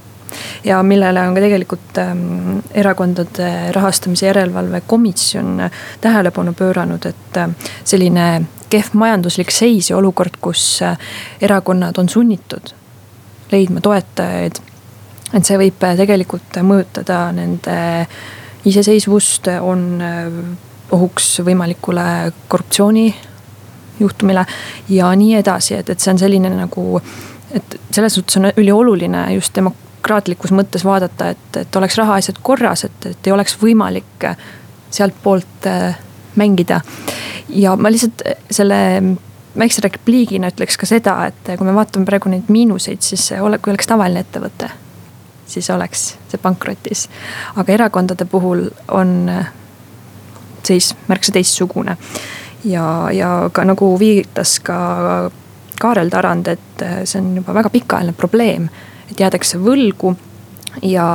ja 0.65 0.83
millele 0.83 1.21
on 1.21 1.35
ka 1.35 1.41
tegelikult 1.45 1.99
ähm, 1.99 2.59
erakondade 2.75 3.73
rahastamise 3.73 4.27
järelevalve 4.27 4.83
komisjon 4.87 5.61
tähelepanu 6.01 6.53
pööranud, 6.59 7.07
et 7.07 7.41
äh, 7.41 7.49
selline 7.85 8.27
kehv 8.73 8.95
majanduslik 8.99 9.51
seis 9.53 9.91
ja 9.91 9.97
olukord, 9.99 10.39
kus 10.41 10.83
äh, 10.83 10.99
erakonnad 11.41 11.99
on 11.99 12.09
sunnitud 12.09 12.75
leidma 13.53 13.81
toetajaid. 13.85 14.61
et 15.33 15.45
see 15.45 15.59
võib 15.59 15.85
äh, 15.85 15.97
tegelikult 15.97 16.61
mõjutada 16.63 17.25
nende 17.33 18.07
iseseisvust, 18.65 19.49
on 19.61 20.03
ohuks 20.93 21.41
võimalikule 21.43 22.33
korruptsioonijuhtumile 22.49 24.45
ja 24.89 25.11
nii 25.19 25.35
edasi, 25.41 25.75
et, 25.81 25.91
et 25.91 26.01
see 26.01 26.13
on 26.13 26.21
selline 26.21 26.53
nagu 26.55 27.01
et 27.55 27.81
selles 27.91 28.15
suhtes 28.15 28.37
on 28.37 28.51
ülioluline 28.57 29.27
just 29.35 29.55
demokraatlikus 30.03 30.51
mõttes 30.51 30.85
vaadata, 30.85 31.29
et, 31.31 31.57
et 31.57 31.77
oleks 31.77 31.97
rahaasjad 31.97 32.41
korras, 32.43 32.85
et, 32.85 33.07
et 33.07 33.27
ei 33.27 33.33
oleks 33.33 33.55
võimalik 33.61 34.27
sealtpoolt 34.91 35.69
mängida. 36.37 36.81
ja 37.49 37.77
ma 37.77 37.91
lihtsalt 37.91 38.23
selle 38.51 38.77
väikse 39.59 39.81
repliigina 39.85 40.51
ütleks 40.51 40.77
ka 40.77 40.87
seda, 40.87 41.27
et 41.27 41.57
kui 41.57 41.67
me 41.67 41.75
vaatame 41.75 42.05
praegu 42.05 42.29
neid 42.33 42.49
miinuseid, 42.49 43.01
siis 43.01 43.33
ole, 43.41 43.59
kui 43.59 43.71
oleks 43.71 43.87
tavaline 43.87 44.21
ettevõte, 44.21 44.71
siis 45.47 45.71
oleks 45.71 46.17
see 46.29 46.39
pankrotis. 46.43 47.09
aga 47.57 47.73
erakondade 47.73 48.25
puhul 48.25 48.71
on 48.89 49.31
seis 50.65 50.95
märksa 51.09 51.33
teistsugune. 51.33 51.97
ja, 52.65 53.09
ja 53.13 53.51
ka 53.53 53.65
nagu 53.65 53.99
viitas 53.99 54.61
ka 54.61 55.31
Kaarel 55.81 56.09
Tarand, 56.11 56.47
et 56.47 56.83
see 57.05 57.21
on 57.21 57.37
juba 57.37 57.55
väga 57.55 57.71
pikaajaline 57.71 58.13
probleem, 58.13 58.69
et 59.13 59.21
jäädakse 59.21 59.61
võlgu 59.63 60.15
ja 60.83 61.07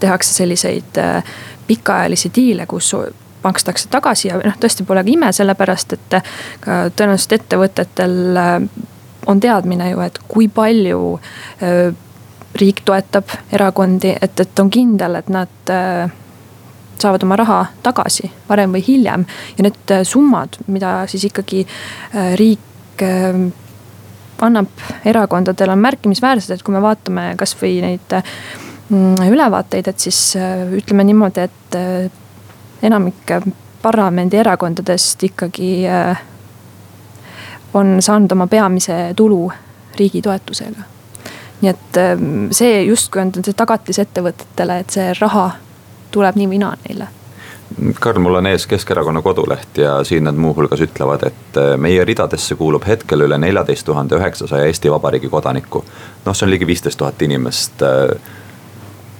tehakse 0.00 0.34
selliseid 0.36 0.98
pikaajalisi 1.66 2.30
diile, 2.36 2.66
kus 2.68 2.92
makstakse 3.44 3.88
tagasi 3.90 4.28
ja 4.28 4.38
noh, 4.44 4.56
tõesti 4.60 4.84
pole 4.86 5.02
ka 5.04 5.12
ime, 5.12 5.32
sellepärast 5.32 5.96
et 5.96 6.16
ka 6.64 6.78
tõenäoliselt 6.96 7.36
ettevõtetel 7.38 8.16
äh, 8.40 8.54
on 9.30 9.40
teadmine 9.40 9.90
ju, 9.92 10.00
et 10.04 10.20
kui 10.28 10.48
palju 10.52 11.02
äh, 11.16 11.90
riik 12.60 12.82
toetab 12.84 13.30
erakondi, 13.52 14.14
et, 14.20 14.40
et 14.40 14.62
on 14.62 14.70
kindel, 14.72 15.20
et 15.20 15.30
nad 15.32 15.72
äh, 15.72 16.10
saavad 17.00 17.24
oma 17.24 17.38
raha 17.40 17.60
tagasi 17.84 18.28
varem 18.48 18.74
või 18.76 18.84
hiljem. 18.86 19.24
ja 19.56 19.64
need 19.64 19.94
summad, 20.04 20.58
mida 20.68 21.06
siis 21.08 21.24
ikkagi 21.30 21.64
riik 22.36 23.04
annab 24.40 24.84
erakondadele, 25.04 25.72
on 25.72 25.84
märkimisväärsed, 25.84 26.54
et 26.54 26.62
kui 26.66 26.74
me 26.74 26.82
vaatame 26.82 27.32
kasvõi 27.40 27.80
neid 27.84 28.14
ülevaateid, 29.30 29.90
et 29.90 30.06
siis 30.06 30.20
ütleme 30.76 31.04
niimoodi, 31.06 31.44
et 31.46 31.78
enamik 32.82 33.34
parlamendierakondadest 33.82 35.22
ikkagi 35.30 35.70
äh, 35.88 36.22
on 37.74 37.96
saanud 38.02 38.32
oma 38.32 38.46
peamise 38.46 39.14
tulu 39.16 39.52
riigi 39.98 40.22
toetusega. 40.22 40.88
nii 41.60 41.70
et 41.70 41.98
see 42.56 42.82
justkui 42.88 43.20
on 43.22 43.32
see 43.36 43.56
tagatis 43.56 43.98
ettevõtetele, 44.00 44.78
et 44.80 44.96
see 44.96 45.10
raha 45.20 45.50
tuleb 46.10 46.38
nii 46.40 46.48
või 46.48 46.60
naa 46.62 46.76
neile 46.86 47.08
Karl, 48.00 48.18
mul 48.18 48.34
on 48.34 48.46
ees 48.50 48.66
Keskerakonna 48.66 49.22
koduleht 49.22 49.78
ja 49.78 50.00
siin 50.04 50.24
nad 50.26 50.34
muuhulgas 50.34 50.82
ütlevad, 50.84 51.22
et 51.26 51.60
äh, 51.60 51.76
meie 51.78 52.04
ridadesse 52.04 52.56
kuulub 52.58 52.86
hetkel 52.86 53.26
üle 53.28 53.38
neljateist 53.38 53.86
tuhande 53.86 54.18
üheksasaja 54.18 54.66
Eesti 54.66 54.90
Vabariigi 54.90 55.30
kodanikku. 55.30 55.84
noh, 56.24 56.34
see 56.34 56.46
on 56.46 56.50
ligi 56.50 56.66
viisteist 56.66 56.98
tuhat 56.98 57.22
inimest 57.22 57.82
äh, 57.86 58.18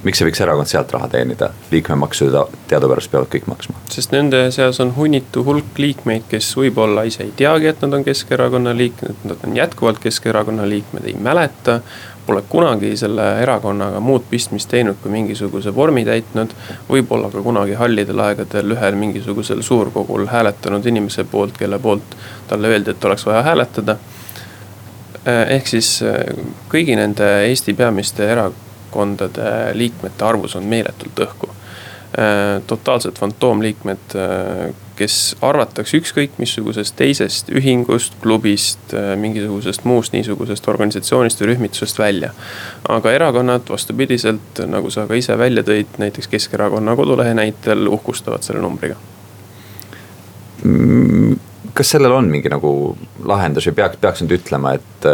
miks 0.04 0.20
ei 0.20 0.28
võiks 0.28 0.40
erakond 0.40 0.68
sealt 0.70 0.92
raha 0.94 1.08
teenida, 1.12 1.50
liikmemaksu 1.72 2.30
teadupärast 2.70 3.10
peavad 3.12 3.28
kõik 3.32 3.48
maksma. 3.50 3.76
sest 3.92 4.14
nende 4.14 4.42
seas 4.54 4.80
on 4.80 4.94
hunnitu 4.96 5.44
hulk 5.44 5.78
liikmeid, 5.78 6.24
kes 6.30 6.48
võib-olla 6.56 7.04
ise 7.08 7.26
ei 7.26 7.34
teagi, 7.36 7.70
et 7.72 7.82
nad 7.84 7.98
on 7.98 8.06
Keskerakonna 8.06 8.74
liikmed, 8.76 9.26
nad 9.28 9.44
on 9.46 9.56
jätkuvalt 9.56 10.00
Keskerakonna 10.00 10.68
liikmed, 10.68 11.04
ei 11.10 11.16
mäleta. 11.20 11.80
Pole 12.26 12.42
kunagi 12.48 12.92
selle 12.96 13.24
erakonnaga 13.42 14.00
muud 14.00 14.26
pistmist 14.30 14.68
teinud, 14.70 14.98
kui 15.02 15.10
mingisuguse 15.10 15.74
vormi 15.74 16.04
täitnud. 16.04 16.54
võib-olla 16.88 17.30
ka 17.32 17.42
kunagi 17.42 17.74
hallidel 17.74 18.20
aegadel 18.26 18.76
ühel 18.76 18.94
mingisugusel 18.94 19.62
suurkogul 19.62 20.26
hääletanud 20.26 20.86
inimese 20.86 21.24
poolt, 21.24 21.58
kelle 21.58 21.78
poolt 21.78 22.16
talle 22.48 22.68
öeldi, 22.68 22.90
et 22.90 23.04
oleks 23.04 23.26
vaja 23.26 23.42
hääletada. 23.42 23.96
ehk 25.48 25.66
siis 25.66 26.02
kõigi 26.68 26.96
nende 26.96 27.30
Eesti 27.46 27.74
peamiste 27.74 28.30
erakondade 28.32 29.74
liikmete 29.74 30.24
arvus 30.24 30.56
on 30.56 30.64
meeletult 30.64 31.26
õhku. 31.26 31.50
Äh, 32.18 32.62
totaalsed 32.66 33.18
fantoomliikmed, 33.18 33.98
äh, 34.18 34.74
kes 35.00 35.16
arvatakse 35.44 35.98
ükskõik 36.00 36.36
missugusest 36.40 36.96
teisest 36.98 37.50
ühingust, 37.56 38.16
klubist, 38.22 38.92
äh, 38.94 39.12
mingisugusest 39.20 39.86
muust 39.88 40.14
niisugusest 40.16 40.68
organisatsioonist 40.68 41.40
või 41.40 41.52
rühmitusest 41.54 41.98
välja. 41.98 42.32
aga 42.88 43.12
erakonnad 43.12 43.68
vastupidiselt, 43.68 44.62
nagu 44.66 44.90
sa 44.90 45.06
ka 45.06 45.18
ise 45.18 45.38
välja 45.38 45.64
tõid, 45.66 45.98
näiteks 45.98 46.28
Keskerakonna 46.28 46.96
kodulehe 46.96 47.34
näitel, 47.34 47.86
uhkustavad 47.88 48.44
selle 48.46 48.60
numbriga 48.60 48.96
mm, 50.64 51.36
kas 51.74 51.94
sellel 51.96 52.12
on 52.12 52.28
mingi 52.30 52.52
nagu 52.52 52.96
lahendus 53.24 53.68
või 53.70 53.78
peaks, 53.80 54.00
peaks 54.00 54.24
nüüd 54.24 54.36
ütlema, 54.40 54.74
et 54.76 55.08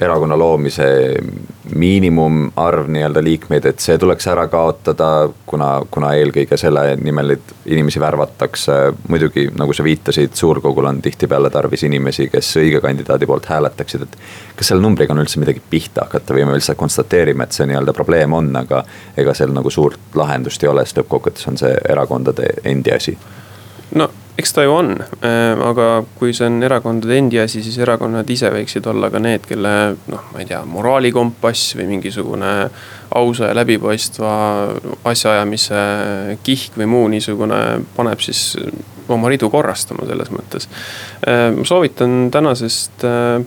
erakonna 0.00 0.38
loomise 0.38 0.86
miinimumarv 1.74 2.88
nii-öelda 2.92 3.22
liikmeid, 3.24 3.66
et 3.68 3.82
see 3.82 3.96
tuleks 3.98 4.26
ära 4.30 4.46
kaotada, 4.52 5.28
kuna, 5.46 5.68
kuna 5.90 6.10
eelkõige 6.18 6.58
selle 6.60 6.82
nimel 7.00 7.32
neid 7.32 7.52
inimesi 7.66 8.02
värvatakse. 8.02 8.78
muidugi, 9.08 9.46
nagu 9.56 9.72
sa 9.72 9.86
viitasid, 9.86 10.34
suurkogul 10.34 10.90
on 10.90 11.00
tihtipeale 11.02 11.50
tarvis 11.50 11.86
inimesi, 11.86 12.28
kes 12.32 12.56
õige 12.60 12.82
kandidaadi 12.84 13.26
poolt 13.26 13.46
hääletaksid, 13.46 14.02
et. 14.02 14.18
kas 14.56 14.72
selle 14.72 14.82
numbriga 14.82 15.14
on 15.14 15.22
üldse 15.22 15.40
midagi 15.40 15.62
pihta 15.70 16.08
hakata 16.08 16.34
või 16.34 16.48
me 16.48 16.58
lihtsalt 16.58 16.78
konstateerime, 16.78 17.46
et 17.46 17.56
see 17.56 17.66
nii-öelda 17.70 17.94
probleem 17.96 18.32
on, 18.32 18.50
aga 18.56 18.84
ega 19.16 19.34
seal 19.34 19.54
nagu 19.54 19.70
suurt 19.70 20.14
lahendust 20.14 20.62
ei 20.62 20.72
ole, 20.74 20.84
sest 20.84 21.00
lõppkokkuvõttes 21.00 21.48
on 21.48 21.58
see 21.60 21.72
erakondade 21.88 22.50
endi 22.64 22.92
asi 22.94 23.16
no 23.94 24.10
eks 24.38 24.52
ta 24.52 24.64
ju 24.64 24.72
on, 24.74 24.90
äh, 25.22 25.54
aga 25.62 26.04
kui 26.18 26.34
see 26.34 26.46
on 26.48 26.62
erakondade 26.66 27.18
endi 27.18 27.38
asi, 27.38 27.62
siis 27.62 27.76
erakonnad 27.82 28.30
ise 28.30 28.50
võiksid 28.50 28.86
olla 28.90 29.10
ka 29.12 29.20
need, 29.22 29.46
kelle 29.46 29.74
noh, 30.10 30.24
ma 30.32 30.42
ei 30.42 30.48
tea, 30.48 30.60
moraalikompass 30.66 31.76
või 31.78 31.86
mingisugune 31.92 32.52
ausa 33.14 33.52
ja 33.52 33.58
läbipaistva 33.60 34.32
asjaajamise 35.06 35.82
kihk 36.46 36.78
või 36.80 36.90
muu 36.90 37.06
niisugune 37.14 37.60
paneb 37.94 38.22
siis 38.24 38.56
oma 39.08 39.30
ridu 39.30 39.50
korrastama 39.52 40.08
selles 40.08 40.32
mõttes. 40.34 40.66
Äh, 41.28 41.52
ma 41.54 41.66
soovitan 41.68 42.32
tänasest 42.34 43.06
äh, 43.06 43.38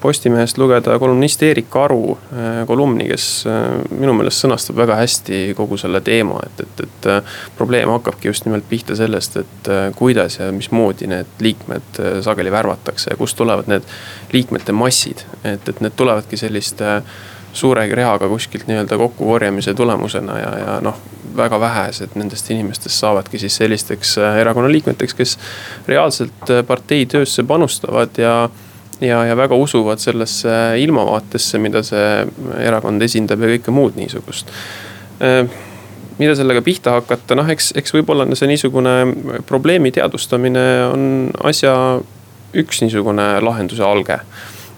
Postimehest 0.00 0.58
lugeda 0.58 0.94
kolumnist 0.98 1.42
Erik 1.42 1.74
Aru 1.76 2.14
äh, 2.32 2.66
kolumni, 2.66 3.04
kes 3.10 3.24
äh, 3.48 3.66
minu 3.92 4.14
meelest 4.16 4.40
sõnastab 4.40 4.78
väga 4.80 4.96
hästi 4.96 5.40
kogu 5.58 5.76
selle 5.80 6.00
teema, 6.04 6.38
et, 6.46 6.62
et, 6.64 6.80
et 6.86 7.08
äh, 7.12 7.34
probleem 7.58 7.92
hakkabki 7.92 8.30
just 8.30 8.46
nimelt 8.48 8.64
pihta 8.68 8.96
sellest, 8.96 9.36
et 9.42 9.68
kuidas 9.98 10.38
ja 10.38 10.48
mismoodi 10.56 11.10
need 11.10 11.44
liikmed 11.44 12.00
sageli 12.24 12.52
värvatakse 12.52 13.12
ja 13.12 13.18
kust 13.20 13.36
tulevad 13.36 13.68
need 13.68 13.84
liikmete 14.32 14.72
massid. 14.72 15.26
et, 15.44 15.68
et 15.68 15.84
need 15.84 15.96
tulevadki 15.96 16.40
selliste 16.40 17.02
suure 17.52 17.84
reaga 17.92 18.28
kuskilt 18.30 18.68
nii-öelda 18.70 18.96
kokkukorjamise 18.96 19.74
tulemusena 19.74 20.38
ja, 20.38 20.50
ja 20.58 20.78
noh, 20.80 20.96
väga 21.36 21.60
vähesed 21.60 22.16
nendest 22.16 22.50
inimestest 22.50 22.96
saavadki 23.02 23.38
siis 23.38 23.56
sellisteks 23.60 24.16
erakonna 24.40 24.72
liikmeteks, 24.72 25.14
kes 25.14 25.38
reaalselt 25.88 26.56
partei 26.66 27.06
töösse 27.06 27.44
panustavad 27.44 28.16
ja 28.18 28.48
ja, 29.00 29.24
ja 29.24 29.36
väga 29.36 29.56
usuvad 29.56 30.02
sellesse 30.02 30.52
ilmavaatesse, 30.82 31.58
mida 31.58 31.82
see 31.86 32.06
erakond 32.60 33.02
esindab 33.02 33.42
ja 33.44 33.54
kõike 33.54 33.74
muud 33.74 33.98
niisugust 34.00 34.52
äh, 35.24 35.44
mida 36.20 36.34
sellega 36.36 36.62
pihta 36.64 36.98
hakata, 36.98 37.36
noh, 37.38 37.48
eks, 37.48 37.72
eks 37.80 37.94
võib-olla 37.96 38.26
see 38.36 38.50
niisugune 38.50 38.94
probleemi 39.48 39.92
teadvustamine 39.96 40.64
on 40.90 41.04
asja 41.48 41.74
üks 42.60 42.82
niisugune 42.84 43.32
lahenduse 43.44 43.84
alge. 43.86 44.20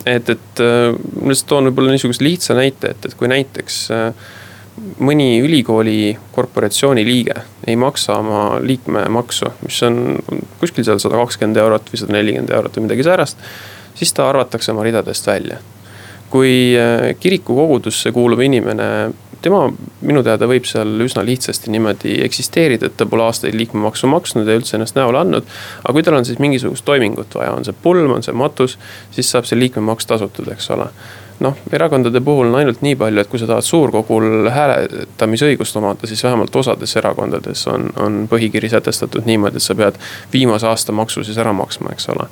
et, 0.07 0.31
et 0.31 0.63
äh, 0.63 0.93
ma 1.19 1.33
lihtsalt 1.33 1.51
toon 1.51 1.71
võib-olla 1.71 1.97
niisuguse 1.97 2.25
lihtsa 2.25 2.57
näite, 2.59 2.95
et, 2.95 3.11
et 3.11 3.19
kui 3.19 3.31
näiteks 3.31 3.83
äh, 3.95 4.31
mõni 5.03 5.37
ülikooli 5.43 6.15
korporatsiooni 6.33 7.05
liige 7.05 7.43
ei 7.67 7.77
maksa 7.77 8.17
oma 8.23 8.59
liikmemaksu, 8.63 9.51
mis 9.67 9.83
on 9.87 9.99
kuskil 10.61 10.87
seal 10.87 11.03
sada 11.03 11.19
kakskümmend 11.21 11.61
eurot 11.61 11.93
või 11.93 12.01
sada 12.01 12.17
nelikümmend 12.17 12.55
eurot 12.57 12.79
või 12.79 12.87
midagi 12.89 13.07
säärast 13.07 13.43
siis 13.95 14.13
ta 14.13 14.29
arvatakse 14.29 14.73
oma 14.73 14.85
ridadest 14.87 15.27
välja. 15.27 15.59
kui 16.33 16.73
äh, 16.81 17.13
kiriku 17.21 17.55
kogudusse 17.55 18.13
kuuluv 18.13 18.41
inimene, 18.41 19.13
tema 19.43 19.67
minu 20.01 20.23
teada 20.25 20.47
võib 20.49 20.65
seal 20.65 21.03
üsna 21.05 21.25
lihtsasti 21.27 21.71
niimoodi 21.75 22.15
eksisteerida, 22.25 22.89
et 22.89 22.97
ta 22.97 23.05
pole 23.07 23.27
aastaid 23.27 23.53
liikmemaksu 23.59 24.09
maksnud 24.09 24.49
ja 24.49 24.57
üldse 24.57 24.79
ennast 24.79 24.97
näole 24.97 25.21
andnud. 25.21 25.51
aga 25.83 25.93
kui 25.93 26.07
tal 26.07 26.17
on 26.17 26.25
siis 26.25 26.41
mingisugust 26.41 26.85
toimingut 26.89 27.35
vaja, 27.35 27.53
on 27.53 27.69
see 27.69 27.77
pulm, 27.83 28.15
on 28.17 28.25
see 28.25 28.33
matus, 28.33 28.79
siis 29.11 29.31
saab 29.31 29.45
see 29.45 29.59
liikmemaks 29.61 30.09
tasutud, 30.09 30.49
eks 30.55 30.71
ole 30.73 30.89
noh, 31.43 31.59
erakondade 31.73 32.21
puhul 32.25 32.51
on 32.51 32.59
ainult 32.61 32.83
nii 32.85 32.97
palju, 32.99 33.23
et 33.23 33.31
kui 33.31 33.41
sa 33.41 33.49
tahad 33.51 33.67
suurkogul 33.67 34.49
hääletamisõigust 34.53 35.77
omada, 35.81 36.09
siis 36.11 36.25
vähemalt 36.25 36.57
osades 36.57 36.97
erakondades 37.01 37.67
on, 37.73 37.89
on 38.01 38.23
põhikiri 38.31 38.71
sätestatud 38.73 39.27
niimoodi, 39.29 39.61
et 39.61 39.67
sa 39.67 39.77
pead 39.79 39.99
viimase 40.33 40.69
aasta 40.71 40.95
maksu 40.97 41.25
siis 41.27 41.39
ära 41.43 41.55
maksma, 41.57 41.93
eks 41.95 42.09
ole. 42.15 42.29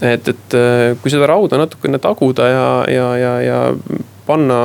et, 0.00 0.28
et 0.28 0.56
äh, 0.58 0.86
kui 1.02 1.12
seda 1.12 1.28
rauda 1.30 1.60
natukene 1.60 2.00
taguda 2.02 2.48
ja, 2.48 2.70
ja, 2.92 3.10
ja, 3.18 3.34
ja 3.44 3.60
panna 4.26 4.60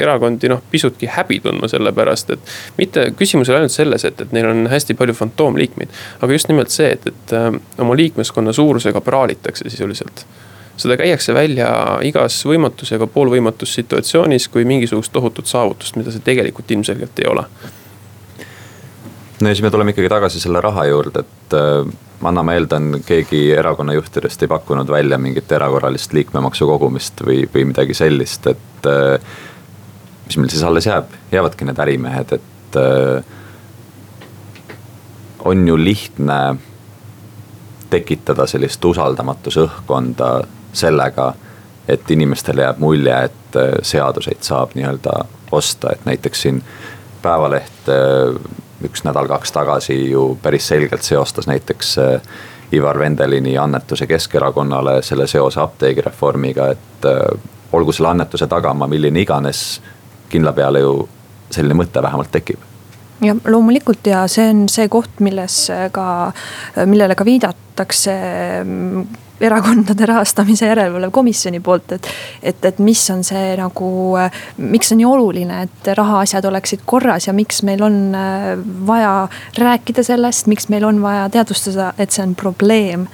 erakondi 0.00 0.48
noh, 0.52 0.60
pisutki 0.70 1.08
häbi 1.10 1.40
tundma 1.44 1.68
selle 1.72 1.92
pärast, 1.96 2.30
et 2.34 2.56
mitte 2.78 3.10
küsimus 3.16 3.48
ei 3.48 3.54
ole 3.54 3.64
ainult 3.64 3.76
selles, 3.76 4.04
et, 4.04 4.20
et 4.20 4.34
neil 4.36 4.48
on 4.50 4.66
hästi 4.70 4.96
palju 4.98 5.16
fantoomliikmeid. 5.16 5.94
aga 6.20 6.36
just 6.36 6.50
nimelt 6.52 6.74
see, 6.74 6.90
et, 6.98 7.06
et 7.06 7.36
äh, 7.36 7.52
oma 7.82 7.96
liikmeskonna 7.96 8.52
suurusega 8.56 9.00
praalitakse 9.00 9.70
sisuliselt 9.70 10.26
seda 10.76 10.96
käiakse 11.00 11.34
välja 11.34 11.68
igas 12.04 12.38
võimatus 12.46 12.92
ka 12.98 13.08
poolvõimatus 13.10 13.74
situatsioonis 13.78 14.48
kui 14.52 14.64
mingisugust 14.68 15.12
tohutut 15.12 15.48
saavutust, 15.48 15.96
mida 15.96 16.12
see 16.12 16.24
tegelikult 16.24 16.70
ilmselgelt 16.70 17.22
ei 17.22 17.30
ole. 17.30 17.46
no 19.40 19.48
ja 19.48 19.54
siis 19.54 19.62
me 19.62 19.70
tuleme 19.70 19.94
ikkagi 19.94 20.08
tagasi 20.12 20.40
selle 20.40 20.60
raha 20.60 20.86
juurde, 20.90 21.24
et 21.24 21.56
äh, 21.56 21.94
Anna, 22.24 22.42
ma 22.42 22.54
eeldan, 22.56 23.02
keegi 23.04 23.50
erakonna 23.52 23.92
juhtidest 23.92 24.42
ei 24.42 24.48
pakkunud 24.48 24.88
välja 24.88 25.18
mingit 25.20 25.52
erakorralist 25.52 26.14
liikmemaksu 26.16 26.66
kogumist 26.66 27.20
või, 27.20 27.42
või 27.52 27.66
midagi 27.72 27.94
sellist, 27.94 28.46
et 28.48 28.88
äh, 28.88 29.20
mis 30.26 30.38
meil 30.40 30.52
siis 30.52 30.64
alles 30.64 30.88
jääb, 30.88 31.12
jäävadki 31.32 31.68
need 31.68 31.82
ärimehed, 31.84 32.32
et 32.38 32.78
äh, 32.80 33.34
on 35.44 35.68
ju 35.68 35.76
lihtne 35.78 36.56
tekitada 37.90 38.46
sellist 38.50 38.84
usaldamatuse 38.84 39.62
õhkkonda 39.66 40.30
sellega, 40.76 41.32
et 41.88 42.10
inimestele 42.10 42.62
jääb 42.62 42.78
mulje, 42.82 43.16
et 43.28 43.56
äh, 43.56 43.72
seaduseid 43.82 44.42
saab 44.42 44.74
nii-öelda 44.74 45.24
osta, 45.52 45.92
et 45.92 46.04
näiteks 46.04 46.46
siin 46.46 46.62
Päevaleht 47.22 47.88
äh, 47.90 48.34
üks 48.84 49.02
nädal-kaks 49.06 49.52
tagasi 49.54 49.96
ju 50.10 50.38
päris 50.42 50.68
selgelt 50.68 51.02
seostas 51.02 51.46
näiteks 51.46 51.98
äh, 51.98 52.20
Ivar 52.72 52.98
Vendelini 52.98 53.58
annetuse 53.58 54.06
Keskerakonnale 54.06 55.00
selle 55.02 55.26
seose 55.30 55.60
apteegireformiga, 55.62 56.66
et 56.74 57.06
olgu 57.72 57.92
selle 57.94 58.08
annetuse 58.10 58.46
tagamaa 58.50 58.88
milline 58.90 59.20
iganes, 59.22 59.60
kindla 60.28 60.52
peale 60.52 60.82
ju 60.82 60.96
selline 61.54 61.76
mõte 61.78 62.02
vähemalt 62.02 62.32
tekib. 62.34 62.64
Jah, 63.22 63.38
loomulikult 63.46 64.10
ja 64.10 64.24
see 64.28 64.48
on 64.50 64.64
see 64.68 64.88
koht, 64.90 65.22
milles 65.22 65.60
ka, 65.94 66.08
millele 66.90 67.14
ka 67.14 67.24
viidatakse 67.24 68.16
mm, 68.64 69.06
erakondade 69.40 70.06
rahastamise 70.06 70.66
järelevalve 70.66 71.10
komisjoni 71.10 71.60
poolt, 71.60 71.92
et. 71.92 72.08
et, 72.42 72.64
et 72.64 72.78
mis 72.78 73.02
on 73.10 73.22
see 73.24 73.54
nagu, 73.58 73.90
miks 74.56 74.92
on 74.92 75.00
nii 75.00 75.08
oluline, 75.08 75.62
et 75.66 75.92
rahaasjad 75.98 76.44
oleksid 76.48 76.84
korras 76.88 77.28
ja 77.28 77.36
miks 77.36 77.62
meil 77.66 77.82
on 77.84 78.00
äh, 78.16 78.50
vaja 78.86 79.28
rääkida 79.58 80.04
sellest, 80.06 80.46
miks 80.46 80.68
meil 80.72 80.84
on 80.88 81.02
vaja 81.02 81.28
teadvustada, 81.32 81.92
et 81.98 82.10
see 82.10 82.24
on 82.24 82.34
probleem 82.34 83.06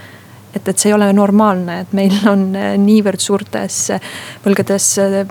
et, 0.55 0.67
et 0.69 0.79
see 0.79 0.91
ei 0.91 0.95
ole 0.95 1.09
normaalne, 1.17 1.81
et 1.85 1.95
meil 1.97 2.15
on 2.31 2.51
äh, 2.57 2.75
niivõrd 2.81 3.23
suurtes 3.23 3.85
võlgades 4.45 4.91
äh, 5.03 5.23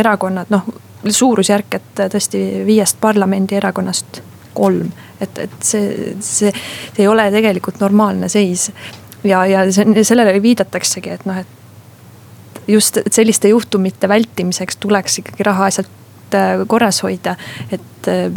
erakonnad, 0.00 0.50
noh 0.50 0.68
suurusjärk, 1.08 1.74
et 1.78 2.02
tõesti 2.12 2.40
viiest 2.66 2.98
parlamendierakonnast 3.00 4.20
kolm. 4.54 4.90
et, 5.20 5.38
et 5.38 5.56
see, 5.64 6.14
see, 6.20 6.52
see 6.52 7.04
ei 7.04 7.08
ole 7.08 7.26
tegelikult 7.32 7.80
normaalne 7.80 8.28
seis. 8.28 8.70
Ja, 9.24 9.44
ja 9.46 9.64
sellele 9.72 10.42
viidataksegi, 10.42 11.10
et 11.10 11.24
noh, 11.28 11.40
et 11.40 12.66
just 12.68 12.98
selliste 13.10 13.48
juhtumite 13.48 14.08
vältimiseks 14.08 14.76
tuleks 14.76 15.18
ikkagi 15.22 15.46
rahaasjad 15.46 15.88
äh, 16.34 16.66
korras 16.66 17.02
hoida, 17.02 17.36
et 17.72 18.08
äh, 18.08 18.30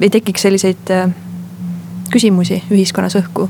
ei 0.00 0.10
tekiks 0.10 0.46
selliseid 0.46 0.90
äh, 0.90 1.10
küsimusi 2.12 2.62
ühiskonnas 2.70 3.16
õhku. 3.20 3.48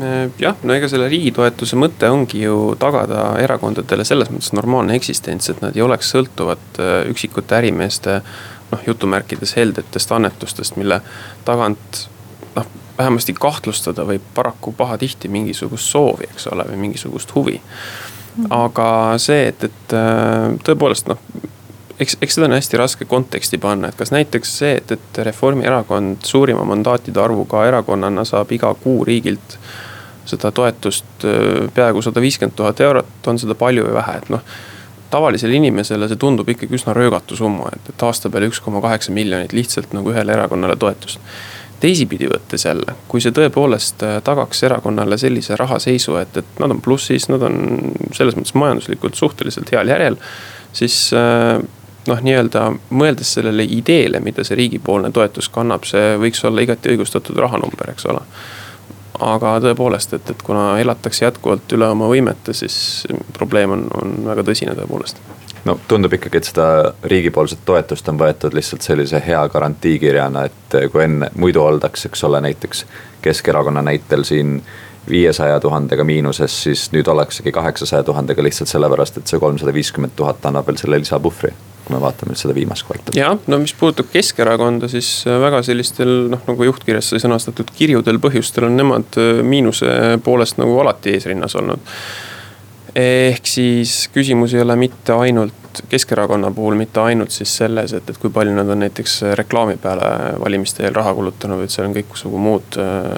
Äh, 0.00 0.26
jah, 0.42 0.58
no 0.62 0.74
ega 0.76 0.88
selle 0.92 1.08
riigi 1.12 1.32
toetuse 1.36 1.78
mõte 1.80 2.10
ongi 2.12 2.42
ju 2.44 2.74
tagada 2.80 3.30
erakondadele 3.40 4.04
selles 4.04 4.28
mõttes 4.32 4.52
normaalne 4.56 4.96
eksistents, 4.98 5.50
et 5.50 5.62
nad 5.64 5.76
ei 5.76 5.84
oleks 5.86 6.12
sõltuvad 6.12 6.82
äh, 6.82 6.98
üksikute 7.12 7.56
ärimeeste 7.56 8.20
noh, 8.72 8.82
jutumärkides 8.86 9.56
heldetest 9.56 10.12
annetustest, 10.12 10.76
mille 10.76 11.00
tagant 11.46 12.06
vähemasti 12.98 13.34
kahtlustada 13.36 14.06
võib 14.08 14.24
paraku 14.34 14.72
pahatihti 14.72 15.28
mingisugust 15.28 15.90
soovi, 15.92 16.28
eks 16.32 16.46
ole, 16.52 16.64
või 16.70 16.86
mingisugust 16.86 17.34
huvi. 17.34 17.60
aga 18.50 18.88
see, 19.22 19.46
et, 19.48 19.64
et 19.64 19.92
äh, 19.96 20.56
tõepoolest 20.64 21.08
noh, 21.08 21.20
eks, 22.00 22.18
eks 22.20 22.36
seda 22.36 22.48
on 22.48 22.56
hästi 22.56 22.76
raske 22.80 23.08
konteksti 23.08 23.58
panna, 23.58 23.88
et 23.88 23.98
kas 23.98 24.12
näiteks 24.12 24.52
see, 24.58 24.76
et, 24.80 24.92
et 24.92 25.20
Reformierakond 25.28 26.24
suurima 26.24 26.64
mandaatide 26.68 27.20
arvuga 27.22 27.64
erakonnana 27.68 28.24
saab 28.28 28.52
iga 28.52 28.74
kuu 28.82 29.04
riigilt 29.08 29.58
seda 30.26 30.50
toetust 30.52 31.24
äh, 31.24 31.66
peaaegu 31.74 32.02
sada 32.02 32.20
viiskümmend 32.20 32.56
tuhat 32.58 32.80
eurot, 32.80 33.12
on 33.26 33.38
seda 33.38 33.54
palju 33.58 33.86
või 33.86 33.94
vähe, 33.96 34.16
et 34.22 34.32
noh. 34.34 34.56
tavalisele 35.10 35.54
inimesele 35.54 36.08
see 36.10 36.18
tundub 36.18 36.48
ikkagi 36.50 36.74
üsna 36.76 36.94
röögatu 36.96 37.36
summa, 37.38 37.70
et, 37.72 37.92
et 37.92 38.02
aasta 38.02 38.30
peale 38.30 38.50
üks 38.50 38.60
koma 38.60 38.82
kaheksa 38.82 39.14
miljonit 39.14 39.54
lihtsalt 39.54 39.94
nagu 39.94 40.10
ühele 40.10 40.34
erakonnale 40.34 40.76
toetust. 40.76 41.20
Teisipidi 41.80 42.28
võttes 42.30 42.64
jälle, 42.66 42.96
kui 43.08 43.20
see 43.20 43.34
tõepoolest 43.36 44.02
äh, 44.06 44.18
tagaks 44.24 44.62
erakonnale 44.68 45.18
sellise 45.20 45.56
rahaseisu, 45.58 46.16
et, 46.20 46.36
et 46.40 46.60
nad 46.62 46.72
on 46.72 46.82
plussis, 46.82 47.28
nad 47.32 47.42
on 47.46 47.56
selles 48.16 48.36
mõttes 48.38 48.56
majanduslikult 48.56 49.18
suhteliselt 49.18 49.72
heal 49.74 49.92
järjel, 49.92 50.18
siis 50.76 50.98
äh, 51.16 51.60
noh, 52.10 52.22
nii-öelda 52.22 52.66
mõeldes 52.90 53.34
sellele 53.38 53.66
ideele, 53.78 54.20
mida 54.24 54.44
see 54.46 54.58
riigipoolne 54.62 55.12
toetus 55.14 55.50
kannab, 55.52 55.84
see 55.88 56.14
võiks 56.22 56.44
olla 56.48 56.64
igati 56.64 56.94
õigustatud 56.94 57.38
rahanumber, 57.44 57.92
eks 57.92 58.08
ole. 58.12 58.24
Aga 59.26 59.54
tõepoolest, 59.64 60.12
et, 60.18 60.30
et 60.34 60.42
kuna 60.44 60.74
elatakse 60.80 61.24
jätkuvalt 61.24 61.72
üle 61.72 61.88
oma 61.88 62.08
võimete, 62.10 62.52
siis 62.56 63.06
probleem 63.36 63.72
on, 63.72 63.88
on 63.96 64.18
väga 64.28 64.44
tõsine 64.44 64.76
tõepoolest 64.76 65.35
no 65.66 65.76
tundub 65.88 66.14
ikkagi, 66.16 66.40
et 66.40 66.48
seda 66.48 66.66
riigipoolset 67.10 67.64
toetust 67.68 68.08
on 68.12 68.18
võetud 68.20 68.54
lihtsalt 68.56 68.86
sellise 68.86 69.20
hea 69.26 69.42
garantiikirjana, 69.52 70.46
et 70.48 70.80
kui 70.92 71.04
enne, 71.04 71.30
muidu 71.36 71.64
oldakse, 71.64 72.10
eks 72.10 72.26
ole, 72.28 72.40
näiteks 72.46 72.84
Keskerakonna 73.26 73.82
näitel 73.82 74.22
siin 74.24 74.60
viiesaja 75.10 75.60
tuhandega 75.60 76.04
miinuses, 76.06 76.62
siis 76.62 76.88
nüüd 76.94 77.08
ollaksegi 77.10 77.52
kaheksasaja 77.54 78.06
tuhandega 78.06 78.42
lihtsalt 78.42 78.70
sellepärast, 78.70 79.18
et 79.18 79.30
see 79.30 79.42
kolmsada 79.42 79.74
viiskümmend 79.74 80.14
tuhat 80.18 80.46
annab 80.46 80.66
veel 80.66 80.78
selle 80.82 81.00
lisapuhvri 81.02 81.54
kui 81.86 81.94
me 81.94 82.00
vaatame 82.02 82.34
seda 82.34 82.54
viimast 82.54 82.82
kvartalit. 82.86 83.18
jah, 83.18 83.36
no 83.46 83.58
mis 83.62 83.74
puudutab 83.78 84.08
Keskerakonda, 84.10 84.88
siis 84.90 85.08
väga 85.26 85.60
sellistel 85.66 86.26
noh, 86.32 86.42
nagu 86.48 86.66
juhtkirjas 86.66 87.12
sai 87.12 87.22
sõnastatud 87.22 87.70
kirjudel 87.76 88.18
põhjustel 88.22 88.66
on 88.66 88.78
nemad 88.80 89.18
miinuse 89.46 90.18
poolest 90.24 90.58
nagu 90.58 90.74
alati 90.82 91.14
eesrinnas 91.14 91.54
olnud. 91.60 91.94
Ehk 92.96 93.46
siis 93.48 94.06
küsimus 94.12 94.54
ei 94.54 94.64
ole 94.64 94.76
mitte 94.76 95.12
ainult 95.12 95.52
Keskerakonna 95.88 96.50
puhul 96.56 96.74
mitte 96.74 97.00
ainult 97.04 97.30
siis 97.30 97.50
selles, 97.58 97.92
et, 97.92 98.06
et 98.08 98.18
kui 98.18 98.30
palju 98.32 98.54
nad 98.56 98.68
on 98.72 98.80
näiteks 98.80 99.18
reklaami 99.36 99.76
peale 99.76 100.06
valimiste 100.40 100.86
eel 100.86 100.94
raha 100.96 101.12
kulutanud, 101.14 101.60
vaid 101.60 101.72
seal 101.72 101.90
on 101.90 101.96
kõiksugu 101.98 102.40
muud 102.40 102.78
äh, 102.80 103.10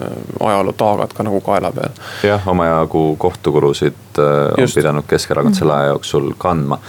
ajaloo 0.48 0.74
taagad 0.78 1.14
ka 1.14 1.26
nagu 1.26 1.38
kaela 1.46 1.70
peal. 1.76 1.94
jah, 2.26 2.48
omajagu 2.50 3.04
kohtukulusid 3.22 4.18
äh, 4.18 4.32
on 4.56 4.64
Just. 4.66 4.74
pidanud 4.74 5.06
Keskerakond 5.06 5.54
selle 5.54 5.76
aja 5.76 5.92
jooksul 5.92 6.32
kandma 6.38 6.80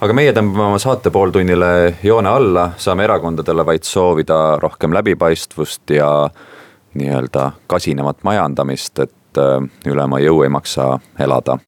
aga 0.00 0.16
meie 0.16 0.32
tõmbame 0.36 0.70
oma 0.70 0.80
saate 0.80 1.12
pooltunnile 1.12 1.98
joone 2.04 2.32
alla, 2.32 2.70
saame 2.80 3.04
erakondadele 3.04 3.66
vaid 3.66 3.84
soovida 3.88 4.38
rohkem 4.62 4.96
läbipaistvust 4.96 5.92
ja 5.96 6.08
nii-öelda 6.94 7.50
kasinemat 7.66 8.24
majandamist, 8.24 9.04
et 9.04 9.44
äh, 9.44 9.60
üle 9.92 10.08
oma 10.08 10.22
jõu 10.24 10.42
ei 10.46 10.52
maksa 10.52 10.94
elada. 11.20 11.58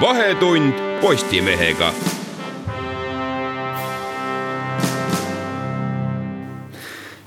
Vahetund 0.00 0.74
Postimehega 1.00 1.92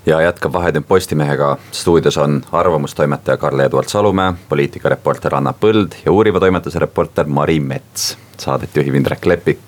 ja 0.05 0.21
jätkab 0.21 0.53
Vahetund 0.53 0.85
Postimehega. 0.87 1.57
stuudios 1.71 2.17
on 2.17 2.41
arvamustoimetaja 2.51 3.37
Karl-Eduard 3.37 3.89
Salumäe, 3.89 4.33
poliitikareporter 4.49 5.35
Anna 5.35 5.53
Põld 5.53 5.91
ja 6.05 6.11
uuriva 6.11 6.39
toimetuse 6.39 6.79
reporter 6.79 7.27
Mari 7.27 7.59
Mets. 7.59 8.17
Saadet 8.37 8.75
juhib 8.75 8.95
Indrek 8.95 9.25
Lepik. 9.25 9.59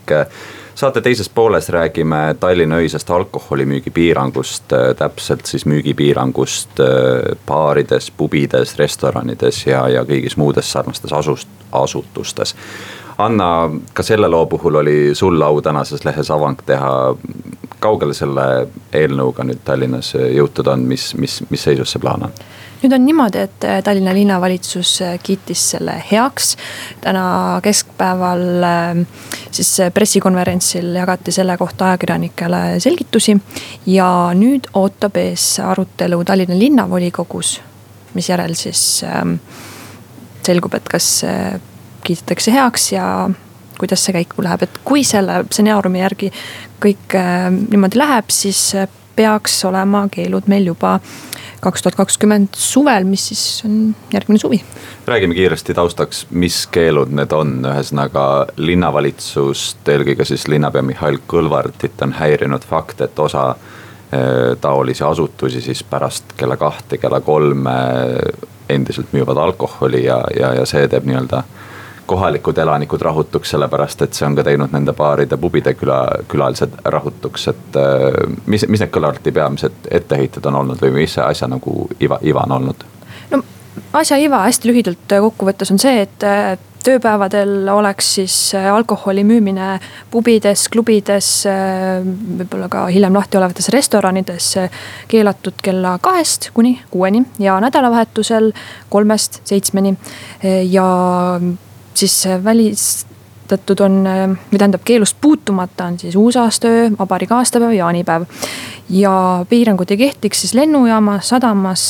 Saate 0.76 1.02
teises 1.02 1.30
pooles 1.30 1.70
räägime 1.70 2.36
Tallinna 2.40 2.76
öisest 2.76 3.10
alkoholimüügi 3.10 3.92
piirangust, 3.92 4.74
täpselt 4.98 5.46
siis 5.46 5.66
müügipiirangust 5.66 6.80
äh, 6.80 7.38
baarides, 7.48 8.12
pubides, 8.12 8.78
restoranides 8.80 9.66
ja, 9.68 9.88
ja 9.90 10.04
kõigis 10.08 10.38
muudes 10.38 10.72
sarnastes 10.72 11.14
asust, 11.14 11.50
asutustes 11.72 12.56
Anna, 13.18 13.70
ka 13.94 14.04
selle 14.04 14.28
loo 14.28 14.46
puhul 14.46 14.76
oli 14.76 15.16
sul 15.16 15.42
au 15.42 15.62
tänases 15.62 16.06
lehes 16.06 16.32
avang 16.32 16.58
teha. 16.66 17.16
kaugele 17.84 18.14
selle 18.16 18.68
eelnõuga 18.96 19.44
nüüd 19.44 19.60
Tallinnas 19.66 20.14
jõutud 20.16 20.68
on, 20.72 20.86
mis, 20.88 21.10
mis, 21.20 21.42
mis 21.50 21.64
seisus 21.64 21.92
see 21.92 22.00
plaan 22.00 22.24
on? 22.30 22.38
Nüüd 22.84 22.94
on 22.96 23.06
niimoodi, 23.06 23.44
et 23.48 23.66
Tallinna 23.84 24.14
linnavalitsus 24.16 24.98
kiitis 25.24 25.64
selle 25.76 25.96
heaks. 26.12 26.56
täna 27.02 27.60
keskpäeval 27.64 28.44
siis 29.52 29.78
pressikonverentsil 29.94 30.96
jagati 30.96 31.32
selle 31.32 31.58
kohta 31.58 31.86
ajakirjanikele 31.86 32.80
selgitusi. 32.80 33.38
ja 33.86 34.32
nüüd 34.36 34.68
ootab 34.74 35.16
ees 35.18 35.60
arutelu 35.60 36.24
Tallinna 36.24 36.60
linnavolikogus, 36.60 37.62
misjärel 38.14 38.54
siis 38.54 39.04
selgub, 40.44 40.74
et 40.74 40.90
kas 40.90 41.24
kiidetakse 42.04 42.52
heaks 42.52 42.92
ja 42.92 43.30
kuidas 43.80 44.06
see 44.06 44.14
käiku 44.14 44.44
läheb, 44.44 44.64
et 44.64 44.82
kui 44.84 45.04
selle 45.08 45.46
stsenaariumi 45.48 46.04
järgi 46.04 46.32
kõik 46.84 47.16
niimoodi 47.70 47.98
läheb, 47.98 48.30
siis 48.30 48.74
peaks 49.16 49.66
olema 49.66 50.08
keelud 50.12 50.50
meil 50.52 50.68
juba 50.74 50.98
kaks 51.64 51.84
tuhat 51.84 51.96
kakskümmend 51.96 52.58
suvel, 52.60 53.08
mis 53.08 53.28
siis 53.32 53.44
on 53.66 53.96
järgmine 54.14 54.40
suvi. 54.40 54.62
räägime 55.08 55.36
kiiresti 55.36 55.74
taustaks, 55.74 56.26
mis 56.32 56.64
keelud 56.68 57.14
need 57.16 57.32
on, 57.36 57.56
ühesõnaga 57.66 58.26
linnavalitsust, 58.58 59.88
eelkõige 59.96 60.28
siis 60.28 60.48
linnapea 60.52 60.84
Mihhail 60.86 61.22
Kõlvartit 61.28 62.02
on 62.04 62.16
häirinud 62.20 62.66
fakt, 62.70 63.02
et 63.02 63.20
osa 63.20 63.50
eh, 63.56 64.56
taolisi 64.62 65.04
asutusi 65.04 65.62
siis 65.62 65.84
pärast 65.84 66.36
kella 66.38 66.58
kahte, 66.58 66.98
kella 66.98 67.22
kolme 67.22 67.78
endiselt 68.70 69.14
müüvad 69.14 69.38
alkoholi 69.38 70.06
ja, 70.06 70.24
ja, 70.40 70.54
ja 70.60 70.66
see 70.66 70.88
teeb 70.88 71.08
nii-öelda 71.08 71.44
kohalikud 72.06 72.58
elanikud 72.58 73.02
rahutuks, 73.02 73.50
sellepärast 73.50 74.02
et 74.02 74.18
see 74.18 74.26
on 74.28 74.36
ka 74.36 74.44
teinud 74.44 74.74
nende 74.74 74.94
baaride, 74.98 75.38
pubide 75.40 75.74
küla, 75.78 76.00
külalised 76.32 76.76
rahutuks, 76.86 77.48
et 77.54 77.80
äh, 77.80 78.20
mis, 78.46 78.68
mis 78.68 78.84
need 78.84 78.92
Kõlarti 78.94 79.32
peamised 79.34 79.88
etteheited 79.92 80.46
on 80.50 80.62
olnud 80.62 80.82
või 80.84 80.94
mis 81.00 81.16
see 81.18 81.24
asja 81.24 81.50
nagu 81.50 81.88
iva, 82.04 82.20
iva 82.22 82.44
on 82.48 82.60
olnud? 82.60 82.86
no 83.32 83.42
asja 83.98 84.20
iva 84.22 84.44
hästi 84.46 84.70
lühidalt 84.70 85.18
kokkuvõttes 85.26 85.72
on 85.74 85.82
see, 85.82 86.04
et 86.04 86.28
äh, 86.28 86.54
tööpäevadel 86.84 87.70
oleks 87.72 88.14
siis 88.20 88.38
äh, 88.60 88.68
alkoholi 88.74 89.24
müümine 89.26 89.80
pubides, 90.12 90.68
klubides, 90.70 91.34
võib-olla 91.48 92.70
ka 92.70 92.86
hiljem 92.92 93.16
lahti 93.16 93.40
olevates 93.40 93.72
restoranides 93.74 94.54
keelatud 95.12 95.64
kella 95.64 95.98
kahest 96.04 96.52
kuni 96.54 96.76
kuueni 96.92 97.24
ja 97.40 97.60
nädalavahetusel 97.64 98.52
kolmest 98.92 99.40
seitsmeni 99.48 99.96
ja 100.70 100.90
siis 101.94 102.24
välistatud 102.44 103.80
on, 103.86 104.04
või 104.52 104.60
tähendab 104.60 104.86
keelust 104.86 105.18
puutumata 105.22 105.86
on 105.86 106.00
siis 106.00 106.16
uusaastaöö, 106.16 106.92
vabariigi 107.00 107.34
aastapäev, 107.34 107.76
jaanipäev. 107.78 108.26
ja 108.90 109.46
piirangud 109.50 109.92
ei 109.92 109.98
kehtiks 109.98 110.42
siis 110.42 110.54
lennujaamas, 110.54 111.30
sadamas 111.30 111.84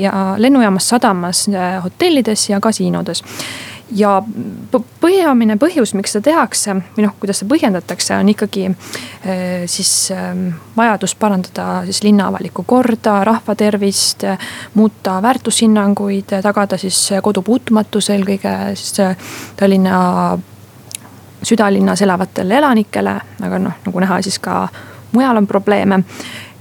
ja 0.00 0.34
lennujaamas, 0.36 0.88
sadamas, 0.88 1.46
hotellides 1.84 2.50
ja 2.50 2.60
kasiinodes 2.60 3.22
ja 3.94 4.22
peamine 5.00 5.56
põhjus, 5.60 5.92
miks 5.94 6.16
seda 6.16 6.30
tehakse 6.30 6.74
või 6.96 7.04
noh, 7.04 7.14
kuidas 7.20 7.40
seda 7.40 7.50
põhjendatakse, 7.52 8.16
on 8.18 8.30
ikkagi 8.32 8.64
äh, 8.70 9.66
siis 9.70 10.10
ähm, 10.14 10.48
vajadus 10.76 11.14
parandada 11.18 11.84
siis 11.86 12.02
linna 12.02 12.26
avalikku 12.30 12.64
korda, 12.66 13.20
rahva 13.24 13.54
tervist. 13.54 14.24
muuta 14.74 15.20
väärtushinnanguid, 15.22 16.34
tagada 16.42 16.78
siis 16.78 16.98
kodu 17.22 17.42
puutumatus 17.42 18.10
eelkõige 18.10 18.56
siis 18.74 19.00
äh, 19.00 19.16
Tallinna 19.56 20.38
südalinnas 21.42 22.02
elavatele 22.02 22.58
elanikele, 22.58 23.14
aga 23.42 23.58
noh, 23.58 23.78
nagu 23.86 24.00
näha, 24.02 24.20
siis 24.22 24.38
ka 24.38 24.66
mujal 25.12 25.36
on 25.36 25.46
probleeme. 25.46 26.02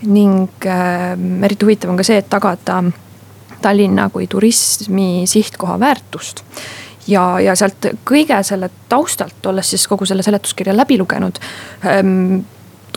ning 0.06 0.66
äh, 0.66 1.18
eriti 1.44 1.66
huvitav 1.66 1.90
on 1.90 1.98
ka 1.98 2.04
see, 2.04 2.18
et 2.22 2.30
tagada 2.30 2.84
Tallinna 3.62 4.10
kui 4.14 4.28
turismi 4.28 5.24
sihtkoha 5.26 5.80
väärtust 5.80 6.44
ja, 7.08 7.40
ja 7.40 7.56
sealt 7.56 7.90
kõige 8.06 8.42
selle 8.44 8.70
taustalt, 8.90 9.40
olles 9.46 9.70
siis 9.70 9.88
kogu 9.88 10.06
selle 10.06 10.24
seletuskirja 10.24 10.76
läbi 10.78 10.98
lugenud 10.98 11.40
ähm,, 11.86 12.44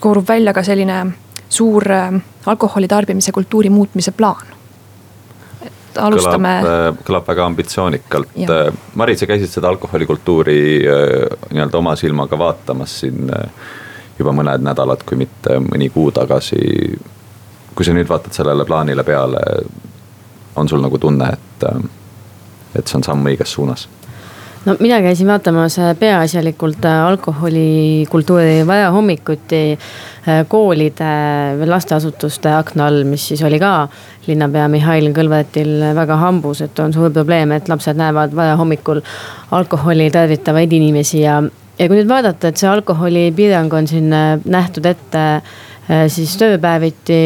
koorub 0.00 0.28
välja 0.28 0.54
ka 0.54 0.62
selline 0.62 1.00
suur 1.48 1.90
äh, 1.92 2.14
alkoholi 2.46 2.88
tarbimise 2.88 3.32
kultuuri 3.32 3.70
muutmise 3.70 4.12
plaan 4.12 4.58
alustame. 5.98 6.54
kõlab, 6.62 7.02
kõlab 7.06 7.28
väga 7.28 7.44
ambitsioonikalt. 7.50 8.38
Äh, 8.44 8.70
Mari, 8.98 9.16
sa 9.18 9.28
käisid 9.28 9.52
seda 9.52 9.70
alkoholikultuuri 9.72 10.60
äh, 10.86 11.36
nii-öelda 11.52 11.78
oma 11.80 11.94
silmaga 11.98 12.38
vaatamas 12.38 12.98
siin 13.02 13.30
äh, 13.34 13.50
juba 14.18 14.34
mõned 14.34 14.64
nädalad, 14.66 15.04
kui 15.06 15.18
mitte 15.20 15.60
mõni 15.64 15.90
kuu 15.94 16.10
tagasi. 16.14 16.58
kui 17.78 17.86
sa 17.86 17.92
nüüd 17.94 18.08
vaatad 18.10 18.34
sellele 18.34 18.64
plaanile 18.66 19.04
peale, 19.06 19.40
on 20.58 20.68
sul 20.68 20.80
nagu 20.82 20.98
tunne, 20.98 21.28
et, 21.30 21.66
et 22.74 22.86
see 22.86 22.98
on 22.98 23.06
samm 23.06 23.30
õiges 23.30 23.56
suunas? 23.56 23.88
no 24.68 24.76
mina 24.80 25.00
käisin 25.02 25.26
vaatamas 25.26 25.78
äh, 25.78 25.96
peaasjalikult 25.98 26.84
äh, 26.84 27.04
alkoholikultuuri 27.06 28.66
vajahommikuti 28.66 29.60
äh, 29.72 30.42
koolide 30.48 31.12
või 31.60 31.68
lasteasutuste 31.70 32.52
akna 32.52 32.88
all, 32.88 33.04
mis 33.08 33.28
siis 33.30 33.42
oli 33.46 33.60
ka 33.62 33.72
linnapea 34.26 34.66
Mihhail 34.68 35.12
Kõlvartil 35.16 35.72
väga 35.96 36.18
hambus, 36.20 36.60
et 36.64 36.78
on 36.84 36.92
suur 36.92 37.12
probleem, 37.14 37.54
et 37.56 37.68
lapsed 37.68 37.96
näevad 37.96 38.36
vajahommikul 38.36 39.00
alkoholi 39.56 40.10
tarvitavaid 40.12 40.72
inimesi 40.72 41.22
ja 41.22 41.40
ja 41.78 41.86
kui 41.86 41.94
nüüd 41.94 42.08
vaadata, 42.10 42.50
et 42.50 42.58
see 42.58 42.66
alkoholipiirang 42.66 43.72
on 43.78 43.86
siin 43.86 44.10
nähtud 44.10 44.86
ette 44.90 45.24
siis 45.88 46.34
tööpäeviti 46.36 47.18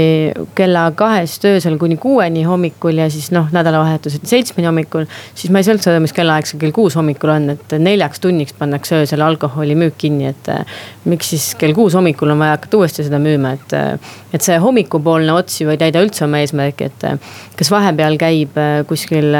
kella 0.55 0.85
kahest 0.94 1.42
öösel 1.48 1.75
kuni 1.81 1.96
kuueni 1.98 2.44
hommikul 2.46 3.01
ja 3.01 3.09
siis 3.11 3.33
noh, 3.35 3.48
nädalavahetuseti 3.51 4.31
seitsmeni 4.31 4.68
hommikul. 4.68 5.09
siis 5.35 5.51
ma 5.51 5.59
ei 5.59 5.66
saa 5.66 5.75
üldse 5.75 5.90
aru, 5.90 6.03
mis 6.05 6.14
kellaaeg 6.14 6.46
see 6.46 6.61
kell 6.61 6.75
kuus 6.75 6.94
hommikul 6.98 7.33
on, 7.35 7.51
et 7.57 7.75
neljaks 7.83 8.22
tunniks 8.22 8.55
pannakse 8.59 9.01
öösel 9.03 9.25
alkoholimüük 9.27 9.98
kinni, 9.98 10.31
et. 10.31 10.53
Äh, 10.53 10.79
miks 11.05 11.33
siis 11.33 11.48
kell 11.59 11.75
kuus 11.75 11.96
hommikul 11.98 12.31
on 12.31 12.38
vaja 12.38 12.55
hakata 12.55 12.79
uuesti 12.79 13.03
seda 13.09 13.18
müüma, 13.22 13.57
et, 13.59 13.75
äh, 13.75 14.14
et 14.33 14.46
see 14.46 14.59
hommikupoolne 14.62 15.35
ots 15.35 15.59
ju 15.61 15.72
ei 15.72 15.81
täida 15.81 16.03
üldse 16.05 16.29
oma 16.29 16.38
eesmärki, 16.44 16.90
et. 16.92 17.29
kas 17.59 17.70
vahepeal 17.75 18.14
käib 18.20 18.57
kuskil 18.87 19.35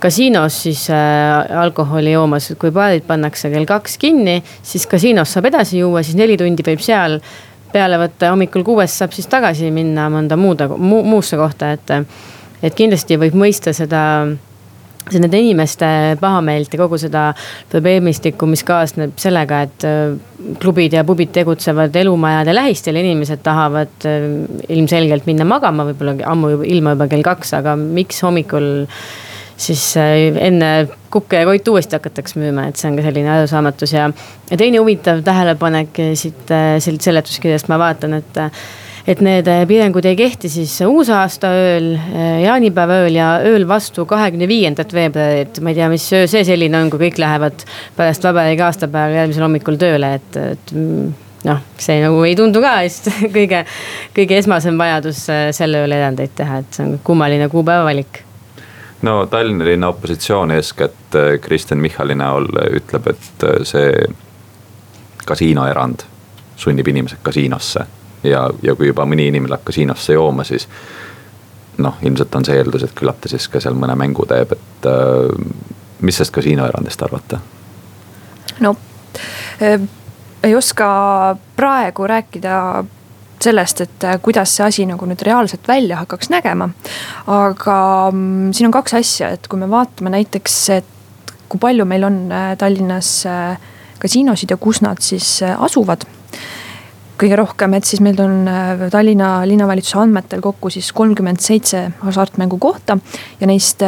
kasiinos 0.00 0.62
siis 0.66 0.86
alkoholi 0.92 2.12
joomas, 2.12 2.52
kui 2.60 2.72
baarid 2.74 3.08
pannakse 3.08 3.48
kell 3.52 3.68
kaks 3.68 3.96
kinni, 4.00 4.42
siis 4.62 4.86
kasiinos 4.88 5.32
saab 5.32 5.48
edasi 5.48 5.80
juua, 5.80 6.04
siis 6.04 6.18
neli 6.20 6.36
tundi 6.40 6.64
võib 6.66 6.84
seal 6.84 7.18
peale 7.72 8.00
võtta, 8.00 8.32
hommikul 8.32 8.64
kuuest 8.66 9.00
saab 9.00 9.14
siis 9.16 9.28
tagasi 9.30 9.72
minna 9.74 10.08
mõnda 10.12 10.36
muude 10.40 10.68
mu,, 10.76 11.02
muusse 11.06 11.36
kohta, 11.40 11.72
et. 11.76 11.96
et 12.62 12.74
kindlasti 12.74 13.18
võib 13.20 13.36
mõista 13.38 13.70
seda 13.76 14.02
see 15.12 15.22
nende 15.22 15.38
inimeste 15.40 15.86
pahameelt 16.20 16.72
ja 16.74 16.80
kogu 16.80 16.98
seda 17.00 17.22
probleemistikku, 17.72 18.48
mis 18.50 18.64
kaasneb 18.66 19.14
sellega, 19.20 19.62
et 19.68 19.86
äh, 19.88 20.16
klubid 20.60 20.96
ja 20.96 21.04
pubid 21.08 21.32
tegutsevad 21.34 21.96
elumajade 21.96 22.54
lähistel, 22.54 22.98
inimesed 23.00 23.42
tahavad 23.46 24.08
äh, 24.08 24.28
ilmselgelt 24.68 25.28
minna 25.28 25.46
magama, 25.48 25.86
võib-olla 25.88 26.18
ammu 26.28 26.58
ilma 26.68 26.96
juba 26.96 27.08
kell 27.10 27.26
kaks, 27.26 27.54
aga 27.60 27.76
miks 27.80 28.20
hommikul 28.26 28.86
siis 29.58 29.84
äh, 30.00 30.32
enne 30.48 30.72
kukke 31.12 31.42
ja 31.42 31.46
koitu 31.48 31.74
uuesti 31.74 31.98
hakatakse 31.98 32.40
müüma, 32.40 32.68
et 32.68 32.80
see 32.80 32.90
on 32.90 32.98
ka 32.98 33.06
selline 33.06 33.32
arusaamatus 33.36 33.94
ja. 33.96 34.10
ja 34.50 34.58
teine 34.60 34.82
huvitav 34.82 35.22
tähelepanek 35.26 36.02
siit 36.18 36.52
siit 36.84 37.08
seletuskirjast 37.08 37.72
ma 37.72 37.80
vaatan, 37.80 38.20
et 38.20 38.44
et 39.08 39.22
need 39.24 39.46
piirangud 39.70 40.04
ei 40.04 40.16
kehti 40.18 40.50
siis 40.52 40.74
uusaasta 40.84 41.48
ööl, 41.56 41.86
jaanipäeva 42.42 42.98
ööl 43.06 43.16
ja 43.16 43.28
ööl 43.48 43.64
vastu 43.68 44.04
kahekümne 44.08 44.48
viiendat 44.50 44.92
veebruarit. 44.92 45.62
ma 45.64 45.72
ei 45.72 45.78
tea, 45.78 45.88
mis 45.88 46.04
öö 46.12 46.26
see 46.28 46.44
selline 46.44 46.76
on, 46.76 46.90
kui 46.92 47.06
kõik 47.06 47.22
lähevad 47.22 47.64
pärast 47.96 48.28
vabariigi 48.28 48.66
aastapäeva 48.66 49.22
järgmisel 49.22 49.48
hommikul 49.48 49.80
tööle, 49.80 50.12
et, 50.20 50.38
et 50.52 50.76
noh, 51.48 51.64
see 51.80 51.98
nagu 52.04 52.20
ei 52.28 52.36
tundu 52.36 52.60
ka 52.60 52.76
vist 52.84 53.08
kõige, 53.38 53.64
kõige 54.16 54.40
esmasem 54.42 54.76
vajadus 54.80 55.24
selle 55.56 55.84
ööl 55.86 55.98
erandeid 56.02 56.36
teha, 56.36 56.60
et 56.60 56.76
see 56.76 56.84
on 56.84 56.98
kummaline 57.08 57.48
kuupäeva 57.48 57.88
valik 57.88 58.27
no 59.02 59.26
Tallinna 59.26 59.64
linna 59.64 59.88
opositsioon, 59.88 60.50
eeskätt 60.50 61.14
äh, 61.14 61.40
Kristen 61.40 61.78
Michali 61.78 62.14
näol 62.14 62.48
ütleb, 62.70 63.06
et 63.06 63.44
äh, 63.44 63.60
see 63.62 63.92
kasiinoerand 65.26 66.06
sunnib 66.56 66.88
inimesed 66.88 67.18
kasiinosse. 67.22 67.86
ja, 68.22 68.50
ja 68.62 68.74
kui 68.74 68.88
juba 68.88 69.04
mõni 69.06 69.28
inimene 69.30 69.52
läheb 69.52 69.64
kasiinosse 69.64 70.16
jooma, 70.16 70.44
siis 70.44 70.66
noh, 71.78 71.94
ilmselt 72.02 72.34
on 72.34 72.44
see 72.44 72.56
eeldus, 72.58 72.82
et 72.82 72.94
küllap 72.98 73.20
ta 73.22 73.30
siis 73.30 73.46
ka 73.48 73.60
seal 73.62 73.76
mõne 73.78 73.94
mängu 73.98 74.26
teeb, 74.26 74.56
et 74.56 74.88
äh, 74.90 75.30
mis 76.00 76.18
sellest 76.18 76.34
kasiinoerandist 76.34 77.02
arvate? 77.06 77.38
no 78.60 78.74
äh, 79.62 79.80
ei 80.42 80.54
oska 80.56 80.88
praegu 81.56 82.06
rääkida 82.06 82.84
sellest, 83.44 83.82
et 83.84 84.04
äh, 84.04 84.18
kuidas 84.22 84.52
see 84.56 84.66
asi 84.66 84.86
nagu 84.88 85.06
nüüd 85.08 85.22
reaalselt 85.26 85.66
välja 85.68 86.02
hakkaks 86.02 86.30
nägema. 86.32 86.70
aga 87.26 87.78
mm, 88.12 88.52
siin 88.56 88.68
on 88.68 88.76
kaks 88.76 88.94
asja, 88.98 89.32
et 89.36 89.48
kui 89.48 89.60
me 89.60 89.70
vaatame 89.70 90.12
näiteks, 90.14 90.60
et 90.78 91.34
kui 91.48 91.60
palju 91.60 91.86
meil 91.88 92.06
on 92.08 92.20
äh, 92.32 92.52
Tallinnas 92.58 93.10
äh, 93.26 93.58
kasiinosid 94.02 94.54
ja 94.54 94.56
kus 94.60 94.82
nad 94.84 95.02
siis 95.02 95.40
asuvad 95.42 96.06
kõige 97.18 97.34
rohkem, 97.40 97.72
et 97.74 97.86
siis 97.88 97.98
meil 97.98 98.20
on 98.22 98.46
Tallinna 98.94 99.40
linnavalitsuse 99.50 99.98
andmetel 99.98 100.42
kokku 100.44 100.70
siis 100.70 100.92
kolmkümmend 100.94 101.42
seitse 101.42 101.88
hasartmängukohta 102.04 102.94
ja 103.40 103.48
neist 103.50 103.82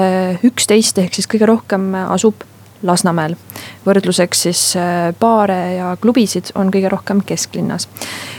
üksteist 0.48 0.98
ehk 0.98 1.14
siis 1.14 1.30
kõige 1.30 1.46
rohkem 1.46 1.92
asub 2.08 2.42
Lasnamäel. 2.82 3.36
võrdluseks 3.84 4.42
siis 4.46 4.60
äh, 4.76 5.10
baare 5.20 5.58
ja 5.74 5.96
klubisid 6.00 6.52
on 6.54 6.70
kõige 6.72 6.88
rohkem 6.88 7.20
kesklinnas. 7.26 7.88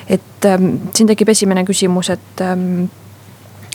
et 0.07 0.45
ähm, 0.45 0.75
siin 0.93 1.07
tekib 1.07 1.29
esimene 1.29 1.65
küsimus, 1.65 2.09
et 2.09 2.41
ähm, 2.41 2.89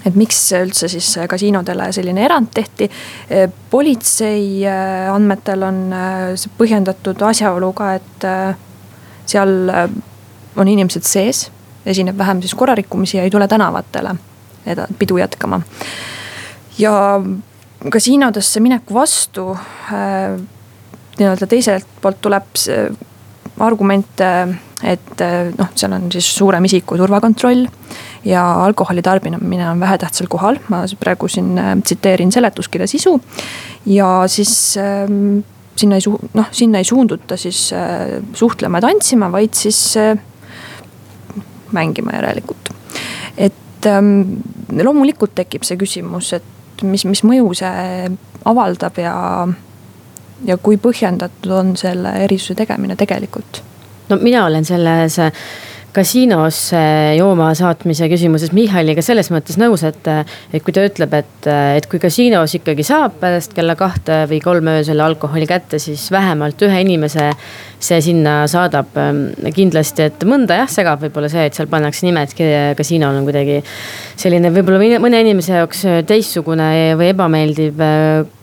et 0.07 0.15
miks 0.15 0.39
üldse 0.55 0.89
siis 0.89 1.17
kasiinodele 1.29 1.89
selline 1.93 2.25
erand 2.25 2.51
tehti. 2.55 2.91
Äh, 3.31 3.51
politsei 3.71 4.67
äh, 4.67 5.13
andmetel 5.15 5.63
on 5.63 5.83
see 6.35 6.53
põhjendatud 6.59 7.23
asjaoluga, 7.23 7.95
et 7.95 8.31
seal 9.27 9.59
on 10.57 10.69
inimesed 10.69 11.07
sees 11.07 11.47
esineb 11.87 12.19
vähem 12.19 12.41
siis 12.43 12.55
korrarikkumisi 12.55 13.17
ja 13.17 13.23
ei 13.23 13.31
tule 13.31 13.49
tänavatele 13.49 14.15
pidu 14.99 15.17
jätkama. 15.17 15.61
ja 16.79 17.21
kasiinodesse 17.91 18.61
mineku 18.61 18.95
vastu 18.95 19.51
äh, 19.53 20.41
nii-öelda 21.19 21.49
teiselt 21.51 21.87
poolt 22.03 22.21
tuleb 22.25 22.49
argument, 23.65 24.21
et 24.85 25.23
noh, 25.57 25.71
seal 25.75 25.95
on 25.97 26.11
siis 26.13 26.29
suurem 26.37 26.65
isiku 26.69 26.99
turvakontroll 27.01 27.65
ja 28.27 28.65
alkoholi 28.65 29.03
tarbimine 29.03 29.71
on 29.71 29.81
vähetähtsal 29.81 30.27
kohal, 30.29 30.59
ma 30.69 30.85
praegu 31.01 31.29
siin 31.29 31.59
äh, 31.59 31.77
tsiteerin 31.85 32.33
seletuskirja 32.33 32.87
sisu. 32.87 33.21
ja 33.87 34.23
siis 34.27 34.77
ähm, 34.77 35.39
sinna 35.77 35.95
ei 35.95 36.01
su-, 36.01 36.21
noh, 36.35 36.47
sinna 36.51 36.79
ei 36.79 36.85
suunduta 36.85 37.37
siis 37.37 37.73
äh, 37.73 38.23
suhtlema 38.35 38.79
ja 38.79 38.89
tantsima, 38.89 39.33
vaid 39.33 39.55
siis 39.55 39.97
äh, 39.97 40.19
mängima 41.73 42.13
järelikult. 42.13 42.71
et 43.37 43.87
ähm, 43.87 44.23
loomulikult 44.83 45.35
tekib 45.35 45.63
see 45.63 45.77
küsimus, 45.77 46.33
et 46.33 46.83
mis, 46.83 47.05
mis 47.05 47.23
mõju 47.25 47.55
see 47.55 48.11
avaldab 48.45 48.99
ja, 48.99 49.15
ja 50.45 50.57
kui 50.57 50.77
põhjendatud 50.77 51.53
on 51.53 51.77
selle 51.77 52.13
erisuse 52.27 52.59
tegemine 52.59 52.97
tegelikult? 52.97 53.63
no 54.09 54.21
mina 54.23 54.45
olen 54.47 54.65
selles 54.65 55.19
kasiinosse 55.97 56.81
jooma 57.17 57.49
saatmise 57.57 58.09
küsimuses 58.13 58.53
Michaliga 58.57 59.01
selles 59.05 59.31
mõttes 59.33 59.57
nõus, 59.61 59.81
et, 59.87 60.09
et 60.53 60.65
kui 60.65 60.75
ta 60.77 60.85
ütleb, 60.85 61.15
et, 61.17 61.49
et 61.79 61.87
kui 61.89 62.01
kasiinos 62.03 62.53
ikkagi 62.59 62.85
saab 62.87 63.17
pärast 63.23 63.57
kella 63.57 63.77
kahte 63.79 64.25
või 64.29 64.43
kolme 64.45 64.77
öösel 64.81 65.01
alkoholi 65.01 65.49
kätte, 65.49 65.81
siis 65.83 66.05
vähemalt 66.13 66.61
ühe 66.67 66.83
inimese 66.85 67.31
see 67.81 68.03
sinna 68.05 68.43
saadab. 68.51 68.93
kindlasti, 69.57 70.11
et 70.11 70.25
mõnda 70.29 70.61
jah, 70.61 70.69
segab 70.71 71.01
võib-olla 71.05 71.31
see, 71.33 71.47
et 71.49 71.57
seal 71.57 71.71
pannakse 71.73 72.07
nimed 72.07 72.35
kasiinol 72.77 73.17
on 73.17 73.29
kuidagi 73.29 73.63
selline 74.21 74.53
võib-olla 74.53 75.01
mõne 75.01 75.23
inimese 75.25 75.61
jaoks 75.63 75.85
teistsugune 76.09 76.97
või 76.99 77.13
ebameeldiv 77.15 77.81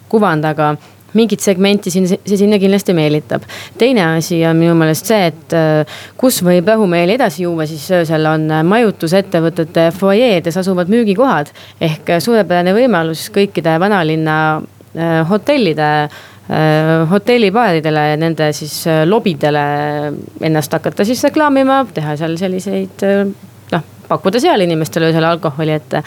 kuvand, 0.10 0.46
aga 0.46 0.74
mingit 1.18 1.44
segmenti 1.44 1.92
siin, 1.94 2.08
see 2.08 2.40
sinna 2.40 2.60
kindlasti 2.62 2.96
meelitab. 2.98 3.46
teine 3.78 4.06
asi 4.18 4.42
on 4.46 4.58
minu 4.60 4.76
meelest 4.78 5.10
see, 5.12 5.30
et 5.32 5.56
äh, 5.58 6.02
kus 6.20 6.42
võib 6.46 6.68
rahumeeli 6.68 7.18
edasi 7.18 7.46
juua, 7.46 7.68
siis 7.70 7.86
öösel 7.94 8.28
on 8.30 8.50
äh, 8.52 8.64
majutusettevõtete 8.68 9.90
fuajeedes 9.98 10.58
asuvad 10.64 10.92
müügikohad. 10.94 11.54
ehk 11.82 12.16
äh, 12.16 12.22
suurepärane 12.24 12.76
võimalus 12.76 13.30
kõikide 13.34 13.80
vanalinna 13.80 14.38
hotellide 15.26 15.88
hotellibaaridele 17.10 18.02
ja 18.12 18.18
nende 18.20 18.52
siis 18.54 18.84
lobidele 19.10 19.64
ennast 20.44 20.76
hakata 20.76 21.06
siis 21.08 21.24
reklaamima, 21.26 21.80
teha 21.96 22.14
seal 22.20 22.36
selliseid 22.38 23.02
noh, 23.72 23.88
pakkuda 24.06 24.44
seal 24.44 24.62
inimestele 24.62 25.10
öösel 25.10 25.26
alkoholi, 25.26 25.80
et 25.80 25.98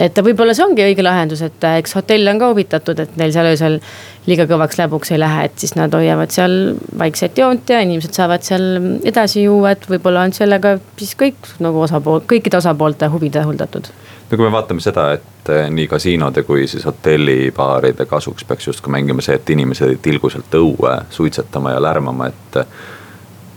et 0.00 0.18
võib-olla 0.24 0.54
see 0.56 0.64
ongi 0.64 0.84
õige 0.84 1.04
lahendus, 1.04 1.42
et 1.44 1.64
äh, 1.68 1.78
eks 1.82 1.96
hotell 1.98 2.28
on 2.30 2.40
ka 2.40 2.48
huvitatud, 2.52 3.02
et 3.02 3.16
neil 3.20 3.32
seal 3.34 3.50
öösel 3.50 3.78
liiga 4.26 4.46
kõvaks 4.48 4.78
läbuks 4.80 5.12
ei 5.12 5.20
lähe, 5.20 5.48
et 5.48 5.58
siis 5.60 5.74
nad 5.76 5.92
hoiavad 5.94 6.32
seal 6.32 6.54
vaikset 6.98 7.38
joont 7.38 7.68
ja 7.68 7.82
inimesed 7.84 8.14
saavad 8.16 8.46
seal 8.46 8.64
edasi 9.08 9.44
juua, 9.44 9.74
et 9.74 9.84
võib-olla 9.90 10.24
on 10.26 10.32
sellega 10.36 10.76
siis 11.00 11.12
kõik 11.18 11.50
nagu 11.64 11.82
osapool, 11.84 12.22
kõikide 12.30 12.60
osapoolte 12.62 13.10
huvid 13.12 13.36
rahuldatud. 13.40 13.90
no 14.30 14.36
kui 14.36 14.46
me 14.46 14.54
vaatame 14.54 14.84
seda, 14.84 15.10
et 15.18 15.52
äh, 15.52 15.68
nii 15.70 15.90
kasiinode 15.90 16.46
kui 16.48 16.66
siis 16.70 16.86
hotellibaaride 16.88 18.06
kasuks 18.08 18.48
peaks 18.48 18.70
justkui 18.72 18.94
mängima 18.94 19.24
see, 19.24 19.36
et 19.36 19.54
inimesed 19.56 19.92
ei 19.92 20.00
tilgu 20.02 20.32
sealt 20.32 20.56
õue 20.60 20.96
suitsetama 21.10 21.76
ja 21.76 21.82
lärmama, 21.90 22.32
et. 22.32 22.60
Äh, 22.64 22.90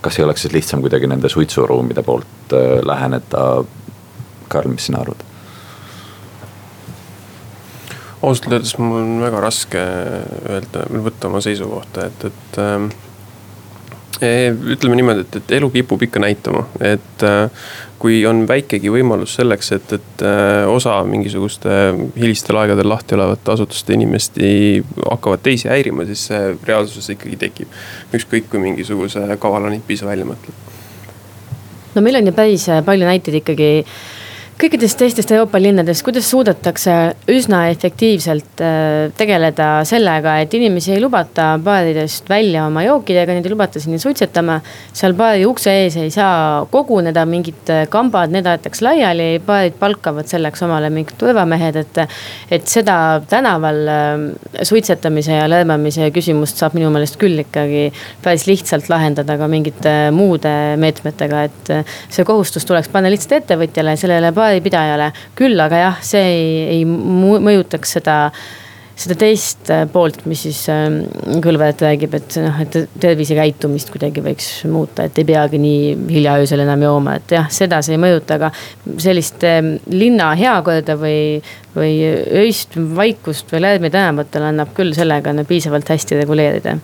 kas 0.05 0.19
ei 0.19 0.23
oleks 0.25 0.43
siis 0.45 0.51
lihtsam 0.53 0.83
kuidagi 0.85 1.07
nende 1.09 1.29
suitsuruumide 1.33 2.03
poolt 2.05 2.53
läheneda? 2.85 3.63
Karl, 4.53 4.69
mis 4.69 4.85
sina 4.85 4.99
arvad? 5.01 5.23
Ausalt 8.21 8.53
öeldes 8.53 8.77
mul 8.79 9.01
on 9.01 9.17
väga 9.23 9.41
raske 9.43 9.81
öelda, 10.49 10.85
võtta 11.07 11.29
oma 11.29 11.41
seisukohta, 11.43 12.07
et, 12.09 12.27
et 12.29 12.59
ähm, 12.61 12.87
e,. 14.21 14.51
ütleme 14.75 14.99
niimoodi, 14.99 15.25
et, 15.25 15.39
et 15.41 15.55
elu 15.59 15.69
kipub 15.73 16.05
ikka 16.07 16.21
näitama, 16.23 16.65
et 16.79 17.25
äh, 17.27 17.67
kui 18.01 18.19
on 18.27 18.43
väikegi 18.47 18.91
võimalus 18.91 19.35
selleks, 19.39 19.71
et, 19.77 19.93
et 19.97 20.25
äh, 20.25 20.63
osa 20.69 20.97
mingisuguste 21.07 21.69
hilistel 22.17 22.59
aegadel 22.61 22.89
lahti 22.91 23.17
olevate 23.17 23.55
asutuste 23.55 23.95
inimesti 23.97 24.49
hakkavad 25.03 25.43
teisi 25.45 25.71
häirima, 25.71 26.07
siis 26.09 26.27
see 26.29 26.43
reaalsuses 26.67 27.15
ikkagi 27.15 27.39
tekib. 27.47 27.79
ükskõik 28.15 28.49
kui 28.51 28.63
mingisuguse 28.63 29.25
kavala 29.41 29.71
nipi 29.73 29.97
sa 29.97 30.09
välja 30.11 30.27
mõtled. 30.27 30.73
no 31.95 32.03
meil 32.05 32.21
on 32.21 32.31
ju 32.31 32.35
päris 32.35 32.67
palju 32.85 33.07
näiteid 33.07 33.41
ikkagi 33.41 33.71
kõikides 34.55 34.93
teistes 34.95 35.27
Euroopa 35.33 35.59
linnades, 35.59 35.99
kuidas 36.05 36.29
suudetakse 36.31 36.93
üsna 37.31 37.65
efektiivselt 37.73 38.61
äh, 38.63 39.11
tegeleda 39.17 39.67
sellega, 39.87 40.37
et 40.39 40.53
inimesi 40.55 40.93
ei 40.95 41.01
lubata 41.03 41.49
baaridest 41.63 42.29
välja 42.31 42.63
oma 42.69 42.85
jookidega, 42.85 43.35
neid 43.35 43.45
ei 43.45 43.51
lubata 43.51 43.81
sinna 43.83 43.99
suitsetama. 43.99 44.61
seal 44.95 45.15
baari 45.17 45.43
ukse 45.45 45.73
ees 45.81 45.97
ei 45.99 46.11
saa 46.13 46.63
koguneda, 46.71 47.25
mingid 47.27 47.71
äh, 47.73 47.83
kambad, 47.91 48.31
need 48.31 48.47
aetakse 48.47 48.85
laiali, 48.87 49.41
baarid 49.45 49.75
palkavad 49.79 50.31
selleks 50.31 50.63
omale 50.63 50.89
mingid 50.93 51.19
turvamehed, 51.19 51.81
et. 51.83 52.01
et 52.55 52.67
seda 52.71 53.21
tänaval 53.29 53.81
äh, 53.91 54.25
suitsetamise 54.63 55.35
ja 55.35 55.49
lärmamise 55.51 56.07
küsimust 56.15 56.61
saab 56.61 56.77
minu 56.79 56.93
meelest 56.95 57.19
küll 57.19 57.43
ikkagi 57.43 57.89
päris 58.23 58.47
lihtsalt 58.47 58.87
lahendada 58.89 59.35
ka 59.37 59.51
mingite 59.51 59.95
muude 60.15 60.55
meetmetega, 60.79 61.43
et 61.49 61.75
see 61.83 62.23
kohustus 62.27 62.65
tuleks 62.67 62.87
panna 62.93 63.11
lihtsalt 63.11 63.41
ettevõtjale, 63.41 63.97
sellele 63.99 64.31
paadipidajale. 64.45 65.11
küll 65.35 65.59
aga 65.59 65.87
jah, 65.87 66.05
see 66.05 66.29
ei, 66.29 66.53
ei 66.77 66.85
mõjutaks 66.85 67.97
seda 67.97 68.19
seda 68.95 69.15
teist 69.19 69.69
äh, 69.73 69.83
poolt, 69.91 70.21
mis 70.29 70.45
siis 70.45 70.61
äh, 70.71 70.85
kõlvajat 71.43 71.83
räägib, 71.83 72.15
et 72.15 72.37
noh, 72.39 72.59
et 72.63 72.77
tervisekäitumist 73.01 73.91
kuidagi 73.91 74.23
võiks 74.23 74.47
muuta, 74.71 75.07
et 75.07 75.19
ei 75.19 75.27
peagi 75.27 75.59
nii 75.59 75.91
hilja 76.13 76.37
öösel 76.39 76.63
enam 76.63 76.85
jooma, 76.85 77.17
et 77.19 77.35
jah, 77.35 77.49
seda 77.51 77.81
see 77.85 77.97
ei 77.97 78.01
mõjuta, 78.01 78.39
aga 78.39 78.51
sellist 79.03 79.43
äh, 79.47 79.59
linna 79.91 80.31
heakorda 80.39 80.95
või, 80.99 81.41
või 81.75 81.93
öist 82.45 82.79
vaikust 82.95 83.51
või 83.51 83.65
lärmi 83.67 83.91
tänavatel 83.91 84.47
annab 84.51 84.71
küll 84.77 84.95
sellega 84.95 85.35
piisavalt 85.47 85.91
hästi 85.91 86.21
reguleerida. 86.23 86.77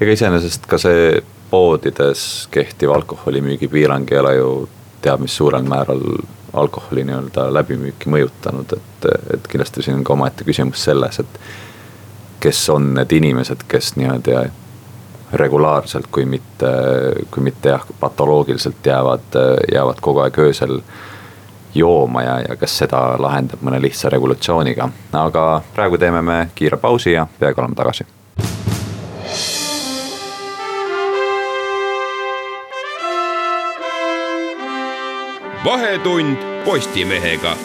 ega 0.00 0.18
iseenesest 0.18 0.68
ka 0.68 0.78
see 0.80 1.22
poodides 1.50 2.48
kehtiv 2.52 2.92
alkoholimüügi 2.92 3.70
piirang 3.72 4.12
ei 4.12 4.20
ole 4.20 4.36
ju 4.36 4.54
teab 5.04 5.24
mis 5.24 5.36
suurel 5.36 5.64
määral 5.64 6.02
alkoholi 6.54 7.04
nii-öelda 7.04 7.46
läbimüüki 7.54 8.10
mõjutanud, 8.10 8.76
et, 8.76 9.06
et 9.34 9.48
kindlasti 9.50 9.82
siin 9.82 10.00
on 10.00 10.04
ka 10.06 10.12
omaette 10.16 10.46
küsimus 10.46 10.84
selles, 10.84 11.20
et. 11.20 11.40
kes 12.44 12.58
on 12.68 12.90
need 12.94 13.12
inimesed, 13.16 13.62
kes 13.68 13.94
niimoodi 13.96 14.34
regulaarselt, 15.32 16.06
kui 16.12 16.26
mitte, 16.28 16.70
kui 17.30 17.42
mitte 17.42 17.72
jah, 17.72 17.86
patoloogiliselt 18.00 18.86
jäävad, 18.86 19.38
jäävad 19.72 20.02
kogu 20.04 20.20
aeg 20.20 20.38
öösel 20.38 20.82
jooma 21.74 22.22
ja, 22.22 22.34
ja 22.48 22.56
kas 22.56 22.76
seda 22.78 23.00
lahendab 23.18 23.64
mõne 23.64 23.80
lihtsa 23.82 24.12
regulatsiooniga. 24.12 24.88
aga 25.12 25.62
praegu 25.74 25.98
teeme 25.98 26.22
me 26.22 26.38
kiire 26.54 26.76
pausi 26.76 27.16
ja 27.16 27.26
peagi 27.40 27.60
oleme 27.60 27.74
tagasi 27.74 28.06
vahetund 35.64 36.36
Postimehega. 36.64 37.56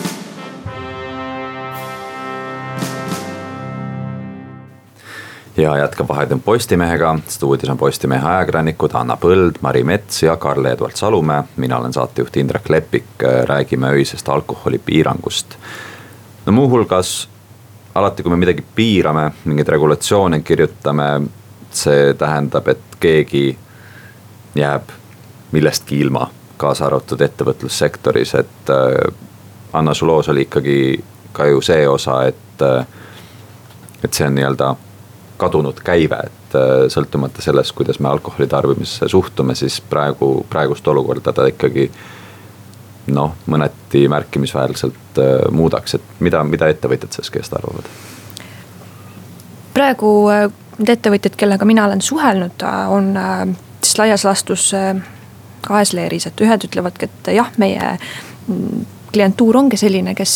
ja 5.58 5.78
jätkab 5.78 6.08
Vahetund 6.08 6.42
Postimehega, 6.42 7.20
stuudios 7.28 7.70
on 7.70 7.78
Postimehe 7.78 8.28
ajakirjanikud 8.28 8.92
Anna 8.94 9.18
Põld, 9.22 9.60
Mari 9.62 9.84
Mets 9.84 10.24
ja 10.24 10.38
Karl-Edvard 10.38 10.96
Salumäe. 10.96 11.44
mina 11.56 11.78
olen 11.78 11.94
saatejuht 11.94 12.38
Indrek 12.38 12.70
Leppik, 12.70 13.06
räägime 13.46 13.90
öisest 13.90 14.30
alkoholipiirangust. 14.30 15.56
no 16.46 16.52
muuhulgas 16.52 17.30
alati, 17.96 18.24
kui 18.24 18.30
me 18.30 18.36
midagi 18.36 18.64
piirame, 18.76 19.32
mingeid 19.46 19.68
regulatsioone 19.68 20.40
kirjutame, 20.40 21.22
see 21.72 22.14
tähendab, 22.14 22.68
et 22.68 23.00
keegi 23.00 23.58
jääb 24.56 24.84
millestki 25.52 26.00
ilma 26.00 26.39
kaasa 26.60 26.86
arvatud 26.90 27.22
ettevõtlussektoris, 27.22 28.36
et 28.40 28.74
äh, 28.74 29.16
Anna, 29.74 29.94
su 29.94 30.08
loos 30.08 30.30
oli 30.30 30.48
ikkagi 30.48 30.78
ka 31.34 31.46
ju 31.46 31.62
see 31.62 31.88
osa, 31.88 32.24
et, 32.28 32.62
äh, 32.66 32.86
et 34.04 34.14
see 34.14 34.28
on 34.28 34.36
nii-öelda 34.36 34.74
kadunud 35.40 35.80
käive, 35.86 36.20
et 36.28 36.56
äh, 36.60 36.86
sõltumata 36.92 37.44
sellest, 37.46 37.76
kuidas 37.78 38.02
me 38.04 38.10
alkoholi 38.12 38.48
tarbimisse 38.52 39.08
suhtume, 39.08 39.56
siis 39.56 39.80
praegu, 39.82 40.34
praegust 40.50 40.88
olukorda 40.88 41.34
ta 41.34 41.48
ikkagi 41.48 41.88
noh, 43.16 43.38
mõneti 43.50 44.04
märkimisväärselt 44.12 45.22
muudaks, 45.56 45.96
et 45.98 46.20
mida, 46.20 46.44
mida 46.44 46.68
ettevõtjad 46.70 47.16
sellest 47.16 47.34
kõigest 47.34 47.56
arvavad? 47.58 47.88
praegu 49.74 50.10
need 50.30 50.92
ettevõtjad, 50.92 51.38
kellega 51.40 51.66
mina 51.66 51.86
olen 51.88 52.02
suhelnud, 52.04 52.66
on 52.92 53.14
siis 53.80 53.96
laias 54.02 54.26
laastus 54.28 54.66
kahes 55.62 55.94
leeris, 55.94 56.28
et 56.28 56.42
ühed 56.42 56.70
ütlevadki, 56.70 57.10
et 57.10 57.34
jah, 57.36 57.52
meie 57.58 57.98
mm, 58.48 58.86
klientuur 59.14 59.58
ongi 59.58 59.78
selline, 59.78 60.16
kes 60.16 60.36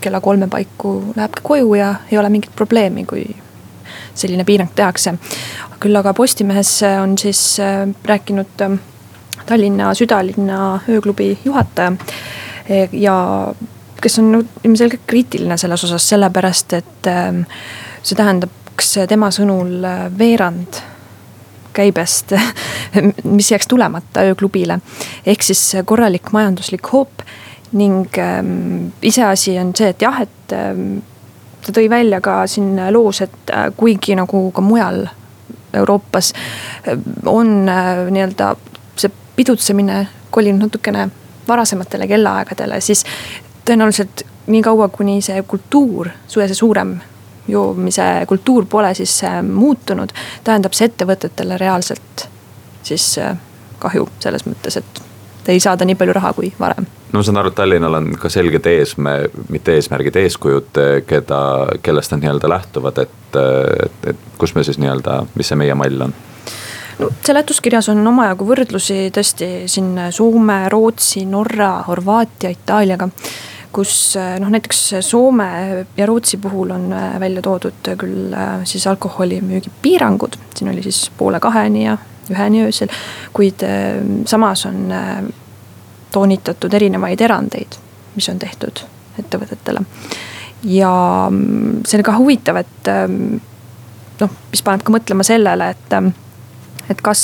kella 0.00 0.20
kolme 0.20 0.48
paiku 0.48 1.12
lähebki 1.16 1.42
koju 1.42 1.74
ja 1.74 1.94
ei 2.10 2.18
ole 2.18 2.28
mingit 2.28 2.56
probleemi, 2.56 3.04
kui 3.04 3.24
selline 4.14 4.44
piirang 4.44 4.70
tehakse. 4.74 5.14
küll 5.80 5.96
aga 5.96 6.12
Postimehes 6.14 6.82
on 7.02 7.18
siis 7.18 7.60
äh, 7.60 7.88
rääkinud 8.04 8.60
äh, 8.60 8.78
Tallinna 9.46 9.94
südalinna 9.94 10.80
ööklubi 10.88 11.38
juhataja 11.44 11.92
e, 12.68 12.88
ja 12.92 13.54
kes 14.00 14.18
on 14.18 14.46
ilmselgelt 14.64 15.06
kriitiline 15.06 15.56
selles 15.56 15.84
osas, 15.84 16.08
sellepärast 16.08 16.72
et 16.72 17.08
äh, 17.08 17.32
see 18.02 18.16
tähendaks 18.16 18.94
tema 19.08 19.30
sõnul 19.32 19.80
veerand 20.18 20.79
käibest, 21.72 22.32
mis 23.36 23.50
jääks 23.50 23.68
tulemata 23.68 24.24
ööklubile. 24.30 24.80
ehk 25.26 25.42
siis 25.42 25.76
korralik 25.84 26.32
majanduslik 26.32 26.92
hoop 26.92 27.22
ning 27.72 28.18
ähm, 28.18 28.90
iseasi 29.02 29.58
on 29.58 29.72
see, 29.76 29.88
et 29.88 30.02
jah, 30.02 30.20
et 30.22 30.52
ähm, 30.52 31.00
ta 31.62 31.72
tõi 31.76 31.90
välja 31.90 32.20
ka 32.24 32.42
siin 32.50 32.74
loos, 32.90 33.22
et 33.22 33.52
äh, 33.54 33.68
kuigi 33.76 34.16
nagu 34.18 34.48
ka 34.54 34.64
mujal 34.64 35.04
Euroopas 35.74 36.32
äh, 36.32 36.98
on 37.26 37.68
äh, 37.68 38.06
nii-öelda 38.10 38.54
see 38.96 39.12
pidutsemine 39.36 40.06
kolinud 40.30 40.66
natukene 40.66 41.08
varasematele 41.48 42.08
kellaaegadele, 42.10 42.80
siis 42.80 43.04
tõenäoliselt 43.66 44.24
nii 44.50 44.62
kaua, 44.66 44.88
kuni 44.88 45.20
see 45.22 45.42
kultuur, 45.46 46.10
see 46.30 46.54
suurem 46.54 46.96
joomise 47.48 48.08
kultuur 48.28 48.66
pole 48.70 48.94
siis 48.94 49.20
muutunud, 49.52 50.12
tähendab 50.44 50.76
see 50.76 50.90
ettevõtetele 50.90 51.58
reaalselt 51.60 52.28
siis 52.82 53.12
kahju 53.80 54.08
selles 54.20 54.46
mõttes, 54.46 54.76
et 54.80 55.02
ei 55.50 55.60
saada 55.60 55.84
nii 55.84 55.96
palju 55.98 56.14
raha 56.14 56.32
kui 56.36 56.52
varem 56.60 56.86
no 57.12 57.18
ma 57.18 57.26
saan 57.26 57.40
aru, 57.40 57.50
et 57.50 57.58
Tallinnal 57.58 57.98
on 57.98 58.10
ka 58.20 58.30
selged 58.32 58.66
eesme-, 58.70 59.30
mitte 59.50 59.74
eesmärgid, 59.78 60.16
eeskujud, 60.22 60.80
keda, 61.06 61.42
kellest 61.82 62.14
nad 62.14 62.24
nii-öelda 62.24 62.50
lähtuvad, 62.50 63.00
et, 63.02 63.38
et, 63.84 64.10
et 64.12 64.26
kus 64.38 64.54
me 64.54 64.64
siis 64.66 64.78
nii-öelda, 64.82 65.24
mis 65.34 65.50
see 65.50 65.58
meie 65.58 65.76
mall 65.78 66.06
on? 66.08 66.14
no 67.00 67.08
seletuskirjas 67.26 67.88
on 67.92 68.04
omajagu 68.06 68.46
võrdlusi 68.46 68.98
tõesti 69.14 69.50
siin 69.70 69.94
Soome, 70.14 70.62
Rootsi, 70.72 71.24
Norra, 71.28 71.72
Horvaatia, 71.88 72.52
Itaaliaga 72.52 73.08
kus 73.72 74.14
noh, 74.40 74.50
näiteks 74.50 74.80
Soome 75.06 75.50
ja 75.96 76.06
Rootsi 76.06 76.36
puhul 76.42 76.70
on 76.74 76.88
välja 77.20 77.42
toodud 77.42 77.90
küll 77.98 78.34
siis 78.64 78.86
alkoholimüügi 78.90 79.70
piirangud, 79.82 80.38
siin 80.54 80.72
oli 80.72 80.82
siis 80.82 81.04
poole 81.18 81.40
kaheni 81.40 81.84
ja 81.84 81.98
üheni 82.30 82.64
öösel. 82.66 82.88
kuid 83.32 83.62
samas 84.26 84.66
on 84.66 84.92
toonitatud 86.12 86.74
erinevaid 86.74 87.20
erandeid, 87.20 87.78
mis 88.14 88.28
on 88.28 88.38
tehtud 88.38 88.82
ettevõtetele. 89.18 89.84
ja 90.64 90.92
mm, 91.30 91.80
see 91.86 92.00
on 92.00 92.04
ka 92.06 92.16
huvitav, 92.18 92.60
et 92.60 92.90
noh, 94.20 94.36
mis 94.50 94.62
paneb 94.66 94.84
ka 94.84 94.94
mõtlema 94.94 95.26
sellele, 95.26 95.70
et, 95.74 95.96
et 96.92 97.00
kas 97.04 97.22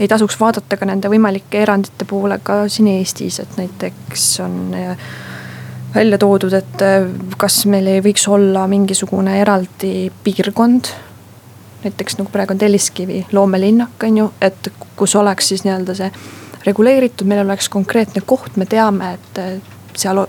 ei 0.00 0.08
tasuks 0.08 0.38
vaadata 0.40 0.78
ka 0.78 0.88
nende 0.88 1.10
võimalike 1.12 1.62
erandite 1.62 2.06
poole 2.08 2.38
ka 2.42 2.64
siin 2.72 2.90
Eestis, 2.96 3.38
et 3.42 3.58
näiteks 3.60 4.28
on 4.44 4.56
välja 5.94 6.18
toodud, 6.18 6.52
et 6.56 6.82
äh, 6.82 7.08
kas 7.38 7.64
meil 7.66 7.88
ei 7.90 8.02
võiks 8.04 8.28
olla 8.28 8.66
mingisugune 8.68 9.40
eraldi 9.40 10.10
piirkond. 10.24 10.92
näiteks 11.82 12.18
nagu 12.18 12.30
praegu 12.30 12.54
on 12.54 12.58
Telliskivi 12.58 13.26
loomelinnak 13.32 14.04
on 14.06 14.16
ju, 14.16 14.32
et 14.40 14.72
kus 14.96 15.16
oleks 15.16 15.48
siis 15.48 15.64
nii-öelda 15.64 15.94
see 15.98 16.12
reguleeritud, 16.66 17.26
meil 17.26 17.42
oleks 17.42 17.68
konkreetne 17.68 18.22
koht, 18.26 18.56
me 18.56 18.66
teame, 18.66 19.14
et 19.14 19.40
seal 19.98 20.22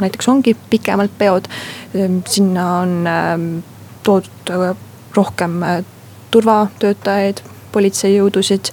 näiteks 0.00 0.28
ongi 0.28 0.56
pikemalt 0.70 1.18
peod. 1.18 1.48
Ehm, 1.94 2.18
sinna 2.28 2.78
on 2.78 3.06
ehm, 3.06 3.58
toodud 4.02 4.50
äh, 4.50 4.76
rohkem 5.16 5.62
äh, 5.62 5.84
turvatöötajaid, 6.30 7.42
politseijõudusid 7.72 8.70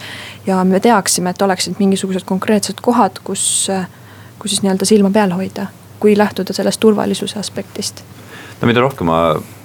ja 0.47 0.63
me 0.63 0.79
teaksime, 0.79 1.33
et 1.33 1.41
oleksid 1.41 1.79
mingisugused 1.79 2.25
konkreetsed 2.27 2.79
kohad, 2.81 3.19
kus, 3.23 3.45
äh, 3.69 3.87
kus 4.39 4.55
siis 4.55 4.63
nii-öelda 4.63 4.87
silma 4.87 5.11
peal 5.13 5.35
hoida, 5.35 5.67
kui 6.03 6.17
lähtuda 6.17 6.53
sellest 6.53 6.79
turvalisuse 6.83 7.39
aspektist. 7.39 8.03
no 8.61 8.67
mida 8.67 8.83
rohkem 8.83 9.07
ma 9.07 9.19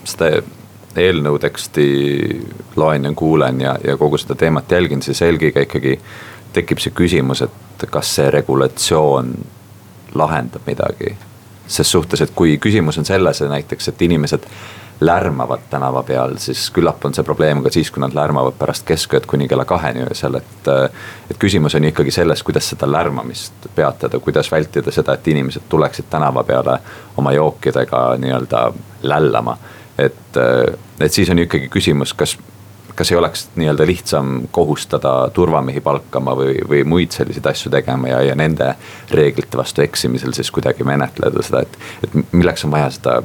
seda 0.06 0.38
eelnõu 0.98 1.38
teksti 1.42 1.86
loen 2.76 3.04
ja 3.04 3.12
kuulen 3.14 3.60
ja, 3.60 3.74
ja 3.84 3.96
kogu 3.98 4.18
seda 4.18 4.36
teemat 4.38 4.70
jälgin, 4.70 5.02
siis 5.02 5.22
eelkõige 5.22 5.66
ikkagi 5.66 5.96
tekib 6.52 6.78
see 6.82 6.94
küsimus, 6.94 7.42
et 7.42 7.86
kas 7.90 8.14
see 8.18 8.30
regulatsioon 8.30 9.34
lahendab 10.14 10.62
midagi. 10.66 11.16
ses 11.66 11.90
suhtes, 11.90 12.20
et 12.24 12.30
kui 12.34 12.56
küsimus 12.58 12.98
on 12.98 13.04
selles 13.04 13.42
näiteks, 13.42 13.88
et 13.88 14.02
inimesed 14.02 14.46
lärmavad 15.00 15.60
tänava 15.70 16.02
peal, 16.02 16.36
siis 16.42 16.70
küllap 16.74 17.04
on 17.06 17.14
see 17.14 17.24
probleem 17.24 17.62
ka 17.62 17.70
siis, 17.70 17.90
kui 17.94 18.02
nad 18.02 18.14
lärmavad 18.14 18.56
pärast 18.58 18.86
keskööd 18.88 19.28
kuni 19.30 19.48
kella 19.48 19.64
kaheni 19.68 20.02
öösel, 20.08 20.40
et. 20.40 20.70
et 21.30 21.38
küsimus 21.38 21.76
on 21.78 21.84
ikkagi 21.84 22.10
selles, 22.10 22.42
kuidas 22.42 22.70
seda 22.72 22.88
lärmamist 22.90 23.68
peatada, 23.74 24.18
kuidas 24.18 24.50
vältida 24.52 24.90
seda, 24.94 25.14
et 25.14 25.28
inimesed 25.28 25.68
tuleksid 25.68 26.08
tänava 26.10 26.42
peale 26.44 26.78
oma 27.16 27.32
jookidega 27.32 28.02
nii-öelda 28.18 28.62
lällama. 29.02 29.58
et, 29.98 30.36
et 31.00 31.12
siis 31.12 31.30
on 31.30 31.38
ikkagi 31.38 31.68
küsimus, 31.68 32.14
kas 32.14 32.38
kas 32.98 33.12
ei 33.12 33.16
oleks 33.18 33.44
nii-öelda 33.54 33.86
lihtsam 33.86 34.48
kohustada 34.50 35.30
turvamehi 35.34 35.80
palkama 35.80 36.32
või, 36.34 36.56
või 36.68 36.80
muid 36.84 37.14
selliseid 37.14 37.46
asju 37.46 37.70
tegema 37.70 38.08
ja, 38.10 38.22
ja 38.26 38.34
nende 38.34 38.72
reeglite 39.14 39.60
vastu 39.60 39.84
eksimisel 39.84 40.34
siis 40.34 40.50
kuidagi 40.50 40.82
menetleda 40.82 41.44
seda, 41.46 41.62
et, 41.62 41.78
et 42.02 42.32
milleks 42.32 42.66
on 42.66 42.74
vaja 42.74 42.90
seda 42.96 43.20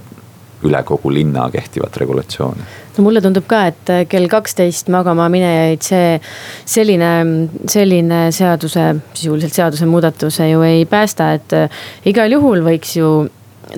üle 0.64 0.84
kogu 0.88 1.12
linna 1.14 1.50
kehtivat 1.54 1.98
regulatsiooni? 2.02 2.66
no 2.98 3.06
mulle 3.06 3.22
tundub 3.26 3.46
ka, 3.50 3.66
et 3.72 3.94
kell 4.10 4.30
kaksteist 4.30 4.92
magama 4.94 5.30
minejaid 5.34 5.86
see 5.86 6.18
selline, 6.66 7.14
selline 7.70 8.26
seaduse, 8.36 8.90
sisuliselt 9.14 9.62
seadusemuudatuse 9.62 10.50
ju 10.52 10.66
ei 10.68 10.86
päästa, 10.90 11.32
et 11.40 11.56
igal 12.10 12.38
juhul 12.38 12.62
võiks 12.68 12.98
ju 13.00 13.14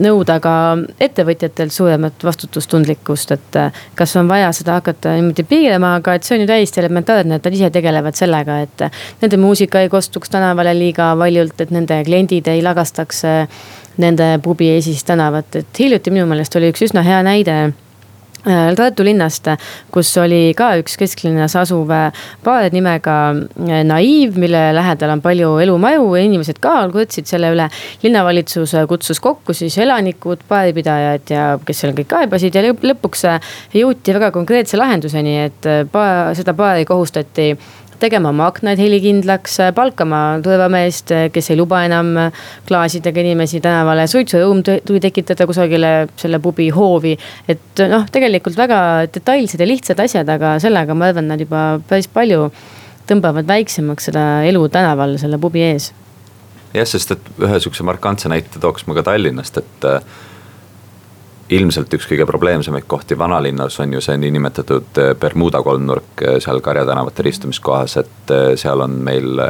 nõuda 0.02 0.38
ka 0.44 0.54
ettevõtjatelt 1.02 1.74
suuremat 1.74 2.24
vastutustundlikkust, 2.24 3.32
et 3.36 3.60
äh, 3.60 3.84
kas 3.96 4.16
on 4.20 4.30
vaja 4.30 4.52
seda 4.56 4.80
hakata 4.80 5.16
niimoodi 5.18 5.46
piirama, 5.48 5.96
aga 6.00 6.16
et 6.18 6.28
see 6.28 6.38
on 6.38 6.44
ju 6.44 6.50
täiesti 6.50 6.82
elementaarne, 6.82 7.40
et 7.40 7.48
nad 7.48 7.58
ise 7.58 7.70
tegelevad 7.74 8.18
sellega, 8.18 8.60
et 8.66 8.86
äh, 8.88 9.02
nende 9.22 9.40
muusika 9.42 9.84
ei 9.84 9.92
kostuks 9.94 10.34
tänavale 10.34 10.76
liiga 10.78 11.14
valjult, 11.20 11.60
et 11.62 11.74
nende 11.76 12.02
kliendid 12.08 12.50
ei 12.52 12.64
lagastaks 12.66 13.24
äh, 13.30 13.64
nende 13.98 14.36
pubi 14.44 14.70
ees 14.76 15.04
tänavat, 15.08 15.56
et 15.56 15.80
hiljuti 15.80 16.12
minu 16.12 16.28
meelest 16.30 16.56
oli 16.56 16.72
üks 16.74 16.86
üsna 16.90 17.04
hea 17.06 17.24
näide 17.26 17.58
Äh, 18.46 18.76
Tartu 18.78 19.02
linnast, 19.02 19.48
kus 19.90 20.12
oli 20.22 20.52
ka 20.58 20.68
üks 20.78 21.00
kesklinnas 21.02 21.56
asuv 21.58 21.90
baar 21.90 22.68
äh, 22.68 22.70
nimega 22.70 23.16
äh, 23.34 23.80
Naiiv, 23.88 24.36
mille 24.38 24.60
lähedal 24.78 25.16
on 25.16 25.24
palju 25.24 25.56
elumaju 25.64 26.12
ja 26.14 26.26
inimesed 26.28 26.60
ka 26.62 26.76
kurtsid 26.94 27.26
selle 27.26 27.50
üle. 27.56 27.66
linnavalitsus 28.04 28.76
kutsus 28.92 29.22
kokku 29.24 29.56
siis 29.58 29.80
elanikud, 29.82 30.44
baaripidajad 30.50 31.34
ja 31.34 31.48
kes 31.66 31.82
seal 31.82 31.96
kõik 31.98 32.12
kaebasid 32.12 32.54
ja 32.54 32.62
lõpuks 32.70 33.26
jõuti 33.74 34.14
väga 34.14 34.30
konkreetse 34.36 34.78
lahenduseni, 34.78 35.40
et 35.48 35.70
baar, 35.90 36.36
seda 36.38 36.54
baari 36.54 36.86
kohustati 36.86 37.56
tegema 38.02 38.32
oma 38.34 38.50
aknaid 38.52 38.80
helikindlaks, 38.82 39.58
palkama 39.76 40.22
turvameest, 40.46 41.14
kes 41.34 41.52
ei 41.52 41.60
luba 41.60 41.82
enam 41.88 42.14
klaasidega 42.68 43.24
inimesi 43.24 43.62
tänavale, 43.64 44.08
suitsurõum 44.12 44.64
tuli 44.66 45.02
tekitada 45.04 45.48
kusagile 45.50 45.92
selle 46.20 46.40
pubi 46.44 46.70
hoovi. 46.76 47.16
et 47.48 47.84
noh, 47.92 48.08
tegelikult 48.12 48.58
väga 48.58 48.80
detailsed 49.14 49.62
ja 49.62 49.70
lihtsad 49.70 50.00
asjad, 50.04 50.30
aga 50.30 50.58
sellega 50.64 50.98
ma 50.98 51.12
arvan, 51.12 51.30
nad 51.32 51.42
juba 51.42 51.66
päris 51.88 52.08
palju 52.12 52.50
tõmbavad 53.10 53.48
väiksemaks 53.48 54.10
seda 54.10 54.26
elu 54.50 54.68
tänaval 54.74 55.18
selle 55.22 55.40
pubi 55.42 55.64
ees. 55.66 55.92
jah, 56.74 56.88
sest 56.88 57.16
et 57.16 57.34
ühe 57.40 57.60
sihukese 57.60 57.86
markantse 57.88 58.32
näite 58.32 58.62
tooks 58.62 58.88
ma 58.88 58.98
ka 58.98 59.06
Tallinnast, 59.12 59.62
et 59.62 59.90
ilmselt 61.54 61.94
üks 61.94 62.08
kõige 62.10 62.26
probleemsemaid 62.26 62.88
kohti 62.90 63.18
vanalinnas 63.18 63.78
on 63.84 63.94
ju 63.94 64.02
see 64.02 64.18
niinimetatud 64.18 65.00
äh, 65.02 65.12
Bermuda 65.20 65.62
kolmnurk 65.66 66.24
äh, 66.24 66.38
seal 66.44 66.62
Karja 66.66 66.86
tänavate 66.88 67.26
ristumiskohas, 67.26 67.98
et 68.02 68.34
äh, 68.34 68.54
seal 68.60 68.82
on 68.82 68.98
meil 69.06 69.44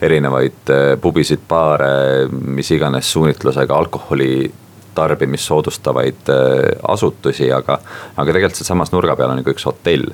erinevaid 0.00 0.70
pubisid, 1.00 1.42
baare, 1.48 2.28
mis 2.32 2.70
iganes 2.72 3.10
suunitlusega 3.12 3.76
alkoholi 3.76 4.48
tarbimist 4.96 5.44
soodustavaid 5.44 6.30
asutusi, 6.88 7.50
aga, 7.52 7.76
aga 8.16 8.32
tegelikult 8.32 8.56
sealsamas 8.56 8.94
nurga 8.94 9.12
peal 9.18 9.34
on 9.34 9.42
ka 9.44 9.52
üks 9.52 9.68
hotell. 9.68 10.08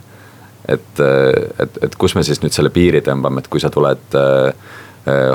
et, 0.67 0.99
et, 1.63 1.79
et 1.87 1.95
kus 1.95 2.17
me 2.19 2.25
siis 2.27 2.43
nüüd 2.43 2.51
selle 2.51 2.73
piiri 2.75 2.99
tõmbame, 3.07 3.45
et 3.45 3.49
kui 3.49 3.63
sa 3.63 3.71
tuled 3.71 4.19
äh, 4.19 4.51
Eh, 4.51 4.86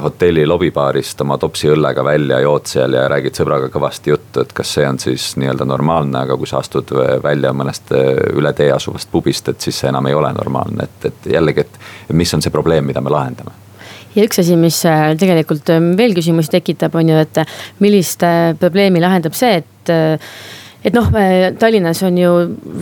hotelli 0.03 0.45
lobibaarist 0.45 1.22
oma 1.24 1.38
topsi 1.39 1.69
õllega 1.72 2.03
välja, 2.03 2.41
jood 2.43 2.67
seal 2.67 2.97
ja 2.97 3.05
räägid 3.11 3.38
sõbraga 3.39 3.69
kõvasti 3.72 4.11
juttu, 4.11 4.43
et 4.43 4.51
kas 4.53 4.74
see 4.76 4.88
on 4.88 4.99
siis 4.99 5.30
nii-öelda 5.39 5.67
normaalne, 5.67 6.26
aga 6.26 6.36
kui 6.38 6.49
sa 6.49 6.59
astud 6.59 6.91
välja 7.24 7.53
mõnest 7.55 7.93
eh, 7.95 8.19
üle 8.36 8.51
tee 8.57 8.72
asuvast 8.76 9.11
pubist, 9.11 9.47
et 9.47 9.63
siis 9.63 9.80
see 9.80 9.91
enam 9.91 10.09
ei 10.11 10.17
ole 10.17 10.34
normaalne, 10.36 10.88
et, 10.89 11.09
et 11.11 11.34
jällegi, 11.38 11.63
et 11.63 12.15
mis 12.15 12.34
on 12.36 12.43
see 12.43 12.51
probleem, 12.51 12.88
mida 12.91 13.03
me 13.03 13.13
lahendame? 13.13 13.55
Ja 14.15 14.26
üks 14.28 14.41
asi, 14.43 14.57
mis 14.59 14.82
tegelikult 15.19 15.69
veel 15.97 16.15
küsimusi 16.17 16.51
tekitab, 16.51 16.97
on 16.99 17.13
ju, 17.13 17.22
et 17.24 17.39
millist 17.80 18.26
probleemi 18.59 18.99
lahendab 18.99 19.38
see, 19.39 19.61
et 19.61 19.93
et 20.84 20.96
noh, 20.96 21.08
Tallinnas 21.62 22.02
on 22.08 22.18
ju 22.18 22.32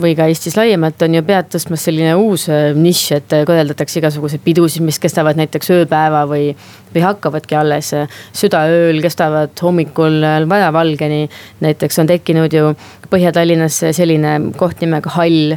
või 0.02 0.14
ka 0.18 0.28
Eestis 0.30 0.56
laiemalt 0.56 1.02
on 1.04 1.18
ju 1.18 1.22
pead 1.26 1.50
tõstmas 1.52 1.84
selline 1.84 2.14
uus 2.16 2.46
nišš, 2.48 3.06
et 3.18 3.34
korraldatakse 3.48 4.00
igasuguseid 4.00 4.44
pidusid, 4.44 4.84
mis 4.86 5.00
kestavad 5.02 5.40
näiteks 5.40 5.74
ööpäeva 5.76 6.24
või 6.30 6.54
või 6.94 7.02
hakkavadki 7.04 7.54
alles 7.54 7.92
südaööl, 8.36 9.00
kestavad 9.02 9.54
hommikul 9.62 10.20
vajavalgeni. 10.50 11.28
näiteks 11.60 11.98
on 11.98 12.06
tekkinud 12.10 12.52
ju 12.52 12.74
Põhja-Tallinnas 13.10 13.80
selline 13.94 14.52
koht 14.56 14.80
nimega 14.80 15.10
Hall, 15.10 15.56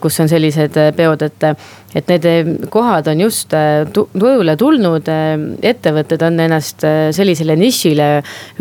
kus 0.00 0.20
on 0.20 0.28
sellised 0.28 0.78
peod, 0.96 1.22
et, 1.22 1.44
et 1.94 2.10
need 2.10 2.68
kohad 2.72 3.08
on 3.12 3.20
just 3.24 3.54
turule 3.94 4.56
tulnud. 4.58 5.08
ettevõtted 5.62 6.22
on 6.26 6.40
ennast 6.46 6.84
sellisele 7.14 7.56
nišile 7.58 8.08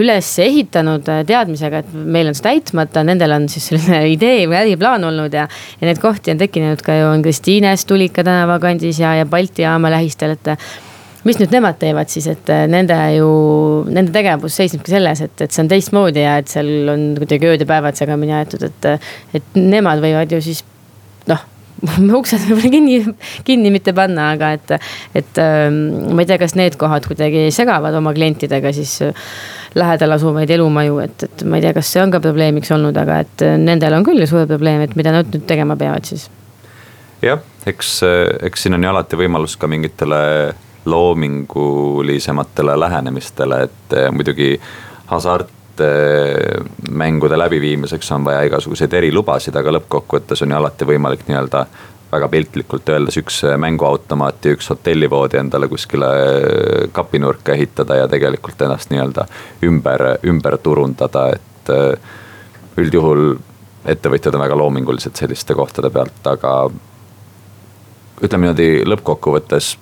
üles 0.01 0.29
ehitanud 0.43 1.09
teadmisega, 1.27 1.83
et 1.83 1.93
meil 1.93 2.29
on 2.29 2.37
see 2.37 2.47
täitmata, 2.47 3.03
nendel 3.07 3.35
on 3.35 3.49
siis 3.51 3.71
selline 3.71 4.03
idee 4.15 4.45
või 4.47 4.61
äriplaan 4.61 5.09
olnud 5.09 5.33
ja. 5.33 5.47
ja 5.79 5.89
neid 5.89 6.01
kohti 6.03 6.33
on 6.33 6.41
tekkinud 6.41 6.83
ka 6.85 6.97
ju 6.99 7.11
on 7.11 7.25
Kristiines 7.25 7.85
Tulika 7.89 8.25
tänava 8.25 8.59
kandis 8.63 9.01
ja, 9.01 9.15
ja 9.19 9.29
Balti 9.29 9.65
jaama 9.65 9.91
lähistel, 9.93 10.37
et 10.37 10.53
mis 11.27 11.39
nüüd 11.39 11.53
nemad 11.55 11.79
teevad 11.79 12.11
siis, 12.11 12.27
et 12.31 12.51
nende 12.71 12.97
ju, 13.15 13.29
nende 13.87 14.13
tegevus 14.15 14.57
seisnebki 14.59 14.93
selles, 14.93 15.23
et, 15.23 15.45
et 15.45 15.55
see 15.55 15.63
on 15.63 15.71
teistmoodi 15.71 16.23
ja 16.25 16.37
et 16.41 16.51
seal 16.51 16.91
on 16.91 17.07
kuidagi 17.21 17.49
ööd 17.51 17.63
ja 17.63 17.69
päevad 17.69 17.99
segamini 17.99 18.35
aetud, 18.41 18.67
et. 18.67 19.09
et 19.39 19.57
nemad 19.57 20.03
võivad 20.03 20.31
ju 20.33 20.41
siis 20.43 20.63
uksed 22.19 22.45
võib-olla 22.47 22.71
kinni, 22.73 22.99
kinni 23.47 23.73
mitte 23.73 23.93
panna, 23.95 24.31
aga 24.37 24.53
et, 24.57 24.75
et 25.19 25.41
ähm, 25.43 25.79
ma 26.15 26.23
ei 26.23 26.29
tea, 26.29 26.39
kas 26.41 26.57
need 26.59 26.77
kohad 26.81 27.07
kuidagi 27.09 27.47
segavad 27.55 27.95
oma 27.99 28.13
klientidega 28.15 28.73
siis 28.75 28.95
äh, 29.05 29.25
lähedal 29.75 30.15
asuvaid 30.17 30.51
elumaju, 30.53 30.99
et, 31.03 31.27
et 31.27 31.45
ma 31.47 31.59
ei 31.59 31.65
tea, 31.65 31.73
kas 31.75 31.93
see 31.93 32.03
on 32.03 32.13
ka 32.13 32.21
probleemiks 32.23 32.71
olnud, 32.75 32.97
aga 32.99 33.21
et 33.25 33.45
äh, 33.45 33.57
nendel 33.61 33.97
on 33.99 34.07
küll 34.07 34.25
suur 34.29 34.47
probleem, 34.49 34.85
et 34.85 34.95
mida 34.99 35.15
nad 35.15 35.31
nüüd 35.33 35.47
tegema 35.49 35.77
peavad 35.79 36.07
siis. 36.07 36.29
jah, 37.23 37.41
eks, 37.69 37.95
eks 38.49 38.65
siin 38.65 38.77
on 38.77 38.83
ju 38.83 38.93
alati 38.93 39.19
võimalus 39.19 39.57
ka 39.59 39.69
mingitele 39.71 40.21
loomingulisematele 40.85 42.79
lähenemistele, 42.79 43.63
et 43.63 43.93
eh, 43.97 44.11
muidugi 45.79 46.73
hasartmängude 46.83 47.37
läbiviimiseks 47.37 48.11
on 48.11 48.25
vaja 48.25 48.43
igasuguseid 48.43 48.93
erilubasid, 48.93 49.55
aga 49.55 49.71
lõppkokkuvõttes 49.73 50.43
on 50.43 50.51
ju 50.51 50.57
alati 50.57 50.85
võimalik 50.85 51.25
nii-öelda 51.27 51.65
väga 52.11 52.27
piltlikult 52.29 52.89
öeldes 52.89 53.17
üks 53.17 53.41
mänguautomaat 53.57 54.45
ja 54.45 54.53
üks 54.53 54.69
hotellivoodi 54.69 55.37
endale 55.37 55.67
kuskile 55.67 56.07
kapinurka 56.91 57.53
ehitada 57.53 57.95
ja 57.95 58.07
tegelikult 58.07 58.61
ennast 58.61 58.91
nii-öelda 58.91 59.25
ümber, 59.63 60.19
ümber 60.23 60.57
turundada, 60.57 61.29
et 61.33 61.69
eh, 61.73 61.97
üldjuhul 62.77 63.37
ettevõtjad 63.85 64.35
on 64.35 64.45
väga 64.45 64.57
loomingulised 64.57 65.15
selliste 65.15 65.53
kohtade 65.53 65.89
pealt, 65.89 66.21
aga 66.27 66.69
ütleme 68.21 68.45
niimoodi 68.45 68.85
lõppkokkuvõttes 68.85 69.77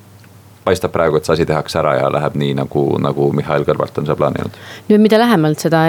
paistab 0.66 0.93
praegu, 0.93 1.18
et 1.18 1.26
see 1.26 1.34
asi 1.36 1.45
tehakse 1.49 1.80
ära 1.82 1.95
ja 1.97 2.09
läheb 2.14 2.36
nii, 2.38 2.53
nagu, 2.62 2.84
nagu 3.01 3.30
Mihhail 3.36 3.66
Kõlvart 3.68 3.97
on 3.97 4.07
seda 4.07 4.18
plaaninud. 4.20 4.57
nüüd, 4.89 5.01
mida 5.01 5.20
lähemalt 5.22 5.64
seda 5.64 5.84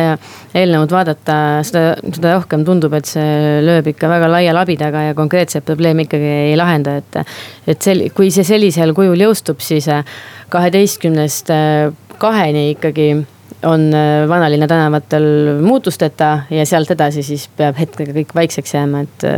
eelnõud 0.57 0.95
vaadata, 0.95 1.37
seda, 1.67 1.85
seda 2.09 2.37
rohkem 2.39 2.65
tundub, 2.69 2.95
et 2.97 3.09
see 3.11 3.61
lööb 3.65 3.93
ikka 3.93 4.11
väga 4.13 4.31
laia 4.33 4.55
labidaga 4.57 5.09
ja 5.09 5.19
konkreetset 5.19 5.67
probleemi 5.69 6.07
ikkagi 6.09 6.33
ei 6.53 6.57
lahenda, 6.59 6.97
et. 7.03 7.21
et 7.69 7.85
sel-, 7.85 8.09
kui 8.17 8.33
see 8.35 8.47
sellisel 8.47 8.95
kujul 8.97 9.27
jõustub, 9.27 9.61
siis 9.65 9.89
kaheteistkümnest 10.53 11.53
kaheni 12.23 12.71
ikkagi 12.73 13.13
on 13.69 13.85
vanalinna 14.29 14.67
tänavatel 14.67 15.25
muutusteta 15.63 16.47
ja 16.51 16.65
sealt 16.67 16.91
edasi 16.91 17.23
siis 17.27 17.45
peab 17.57 17.77
hetkega 17.79 18.15
kõik 18.17 18.33
vaikseks 18.35 18.75
jääma, 18.79 19.05
et. 19.07 19.29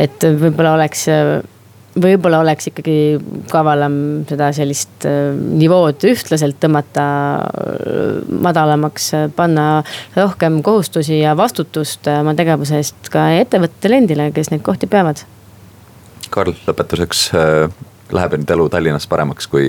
et 0.00 0.24
võib-olla 0.40 0.72
oleks 0.78 1.04
võib-olla 2.00 2.40
oleks 2.42 2.68
ikkagi 2.70 2.96
kavalam 3.50 3.96
seda 4.28 4.50
sellist 4.56 5.06
äh, 5.08 5.34
nivood 5.34 6.04
ühtlaselt 6.08 6.58
tõmmata 6.62 7.06
äh, 7.38 8.16
madalamaks, 8.44 9.10
panna 9.36 9.68
rohkem 10.16 10.60
kohustusi 10.66 11.20
ja 11.20 11.36
vastutust 11.38 12.08
äh, 12.10 12.20
oma 12.24 12.34
tegevuse 12.38 12.80
eest 12.80 13.10
ka 13.14 13.28
ettevõtetele 13.38 14.02
endile, 14.02 14.30
kes 14.34 14.50
neid 14.52 14.64
kohti 14.66 14.90
peavad. 14.90 15.24
Karl, 16.34 16.56
lõpetuseks, 16.66 17.28
läheb 18.14 18.32
nüüd 18.34 18.50
elu 18.50 18.64
Tallinnas 18.72 19.06
paremaks, 19.06 19.46
kui 19.46 19.68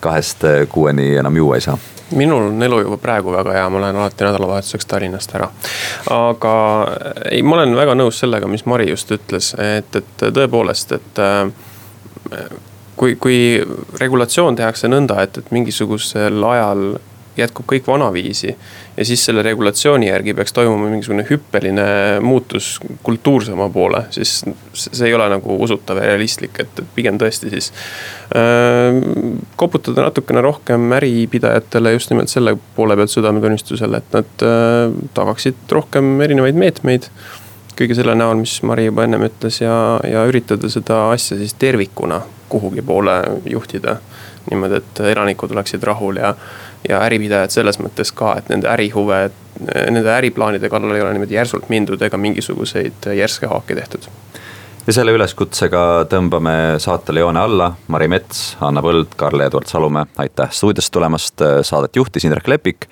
kahest 0.00 0.44
kuueni 0.68 1.14
enam 1.16 1.36
juua 1.36 1.56
ei 1.56 1.60
saa? 1.60 1.78
minul 2.16 2.46
on 2.48 2.62
elu 2.62 2.80
juba 2.80 2.96
praegu 2.96 3.32
väga 3.32 3.52
hea, 3.52 3.68
ma 3.70 3.80
lähen 3.80 3.96
alati 3.96 4.24
nädalavahetuseks 4.24 4.86
Tallinnast 4.86 5.34
ära. 5.36 5.50
aga 6.10 6.54
ei, 7.30 7.42
ma 7.42 7.58
olen 7.58 7.76
väga 7.76 7.94
nõus 7.98 8.20
sellega, 8.22 8.48
mis 8.48 8.64
Mari 8.66 8.88
just 8.88 9.12
ütles, 9.12 9.52
et, 9.60 9.96
et 9.96 10.24
tõepoolest, 10.24 10.94
et 10.96 11.20
äh, 11.20 12.48
kui, 12.96 13.16
kui 13.20 13.38
regulatsioon 14.00 14.56
tehakse 14.56 14.88
nõnda, 14.88 15.20
et, 15.22 15.38
et 15.38 15.52
mingisugusel 15.54 16.44
ajal 16.50 16.98
jätkub 17.38 17.66
kõik 17.70 17.86
vanaviisi. 17.86 18.54
ja 18.96 19.04
siis 19.04 19.24
selle 19.24 19.42
regulatsiooni 19.42 20.08
järgi 20.08 20.34
peaks 20.34 20.52
toimuma 20.52 20.90
mingisugune 20.90 21.26
hüppeline 21.30 21.86
muutus 22.20 22.78
kultuursema 23.02 23.68
poole, 23.74 24.04
siis 24.10 24.44
see 24.74 25.08
ei 25.08 25.14
ole 25.14 25.28
nagu 25.30 25.58
usutav 25.62 26.00
ja 26.02 26.08
realistlik, 26.10 26.60
et, 26.60 26.82
pigem 26.94 27.18
tõesti 27.18 27.50
siis 27.54 27.72
äh,. 28.36 29.00
koputada 29.56 30.08
natukene 30.08 30.42
rohkem 30.44 30.92
äripidajatele 31.00 31.92
just 31.96 32.10
nimelt 32.10 32.32
selle 32.32 32.56
poole 32.76 32.96
pealt 32.96 33.14
südametunnistusele, 33.14 34.02
et 34.02 34.16
nad 34.18 34.46
äh, 34.46 34.96
tagaksid 35.14 35.76
rohkem 35.78 36.16
erinevaid 36.24 36.58
meetmeid 36.58 37.12
kõige 37.78 37.94
selle 37.94 38.14
näol, 38.18 38.40
mis 38.40 38.56
Mari 38.66 38.88
juba 38.88 39.04
ennem 39.06 39.22
ütles 39.28 39.60
ja, 39.62 39.74
ja 40.06 40.24
üritada 40.28 40.70
seda 40.72 41.08
asja 41.12 41.38
siis 41.38 41.54
tervikuna 41.58 42.20
kuhugi 42.48 42.82
poole 42.82 43.22
juhtida. 43.46 43.96
niimoodi, 44.50 44.78
et 44.80 45.00
elanikud 45.12 45.52
oleksid 45.52 45.82
rahul 45.84 46.16
ja 46.16 46.30
ja 46.88 47.02
äripidajad 47.06 47.50
selles 47.54 47.80
mõttes 47.82 48.12
ka, 48.14 48.36
et 48.38 48.48
nende 48.52 48.70
ärihuve, 48.70 49.28
nende 49.90 50.12
äriplaanide 50.14 50.70
kallal 50.70 50.94
ei 50.94 51.02
ole 51.02 51.16
niimoodi 51.16 51.34
järsult 51.34 51.68
mindud 51.72 52.02
ega 52.02 52.20
mingisuguseid 52.20 53.10
järske 53.18 53.50
haake 53.50 53.78
tehtud 53.80 54.10
ja 54.88 54.94
selle 54.96 55.12
üleskutsega 55.12 55.80
tõmbame 56.08 56.54
saatele 56.80 57.20
joone 57.20 57.40
alla. 57.42 57.66
Mari 57.92 58.08
Mets, 58.08 58.56
Anna 58.64 58.80
Põld, 58.84 59.12
Karl-Edvard 59.20 59.68
Salumäe, 59.68 60.08
aitäh 60.16 60.48
stuudiosse 60.54 60.92
tulemast, 60.94 61.44
saadet 61.62 61.96
juhtis 61.96 62.24
Indrek 62.24 62.48
Lepik. 62.48 62.88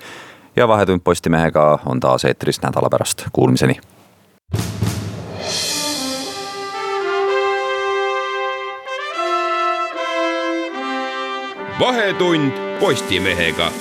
ja 0.55 0.67
Vahetund 0.67 1.01
Postimehega 1.03 1.79
on 1.85 1.99
taas 1.99 2.25
eetris 2.25 2.61
nädala 2.61 2.89
pärast, 2.89 3.25
kuulmiseni. 3.31 3.79
Vahetund 11.79 12.51
Postimehega 12.79 13.71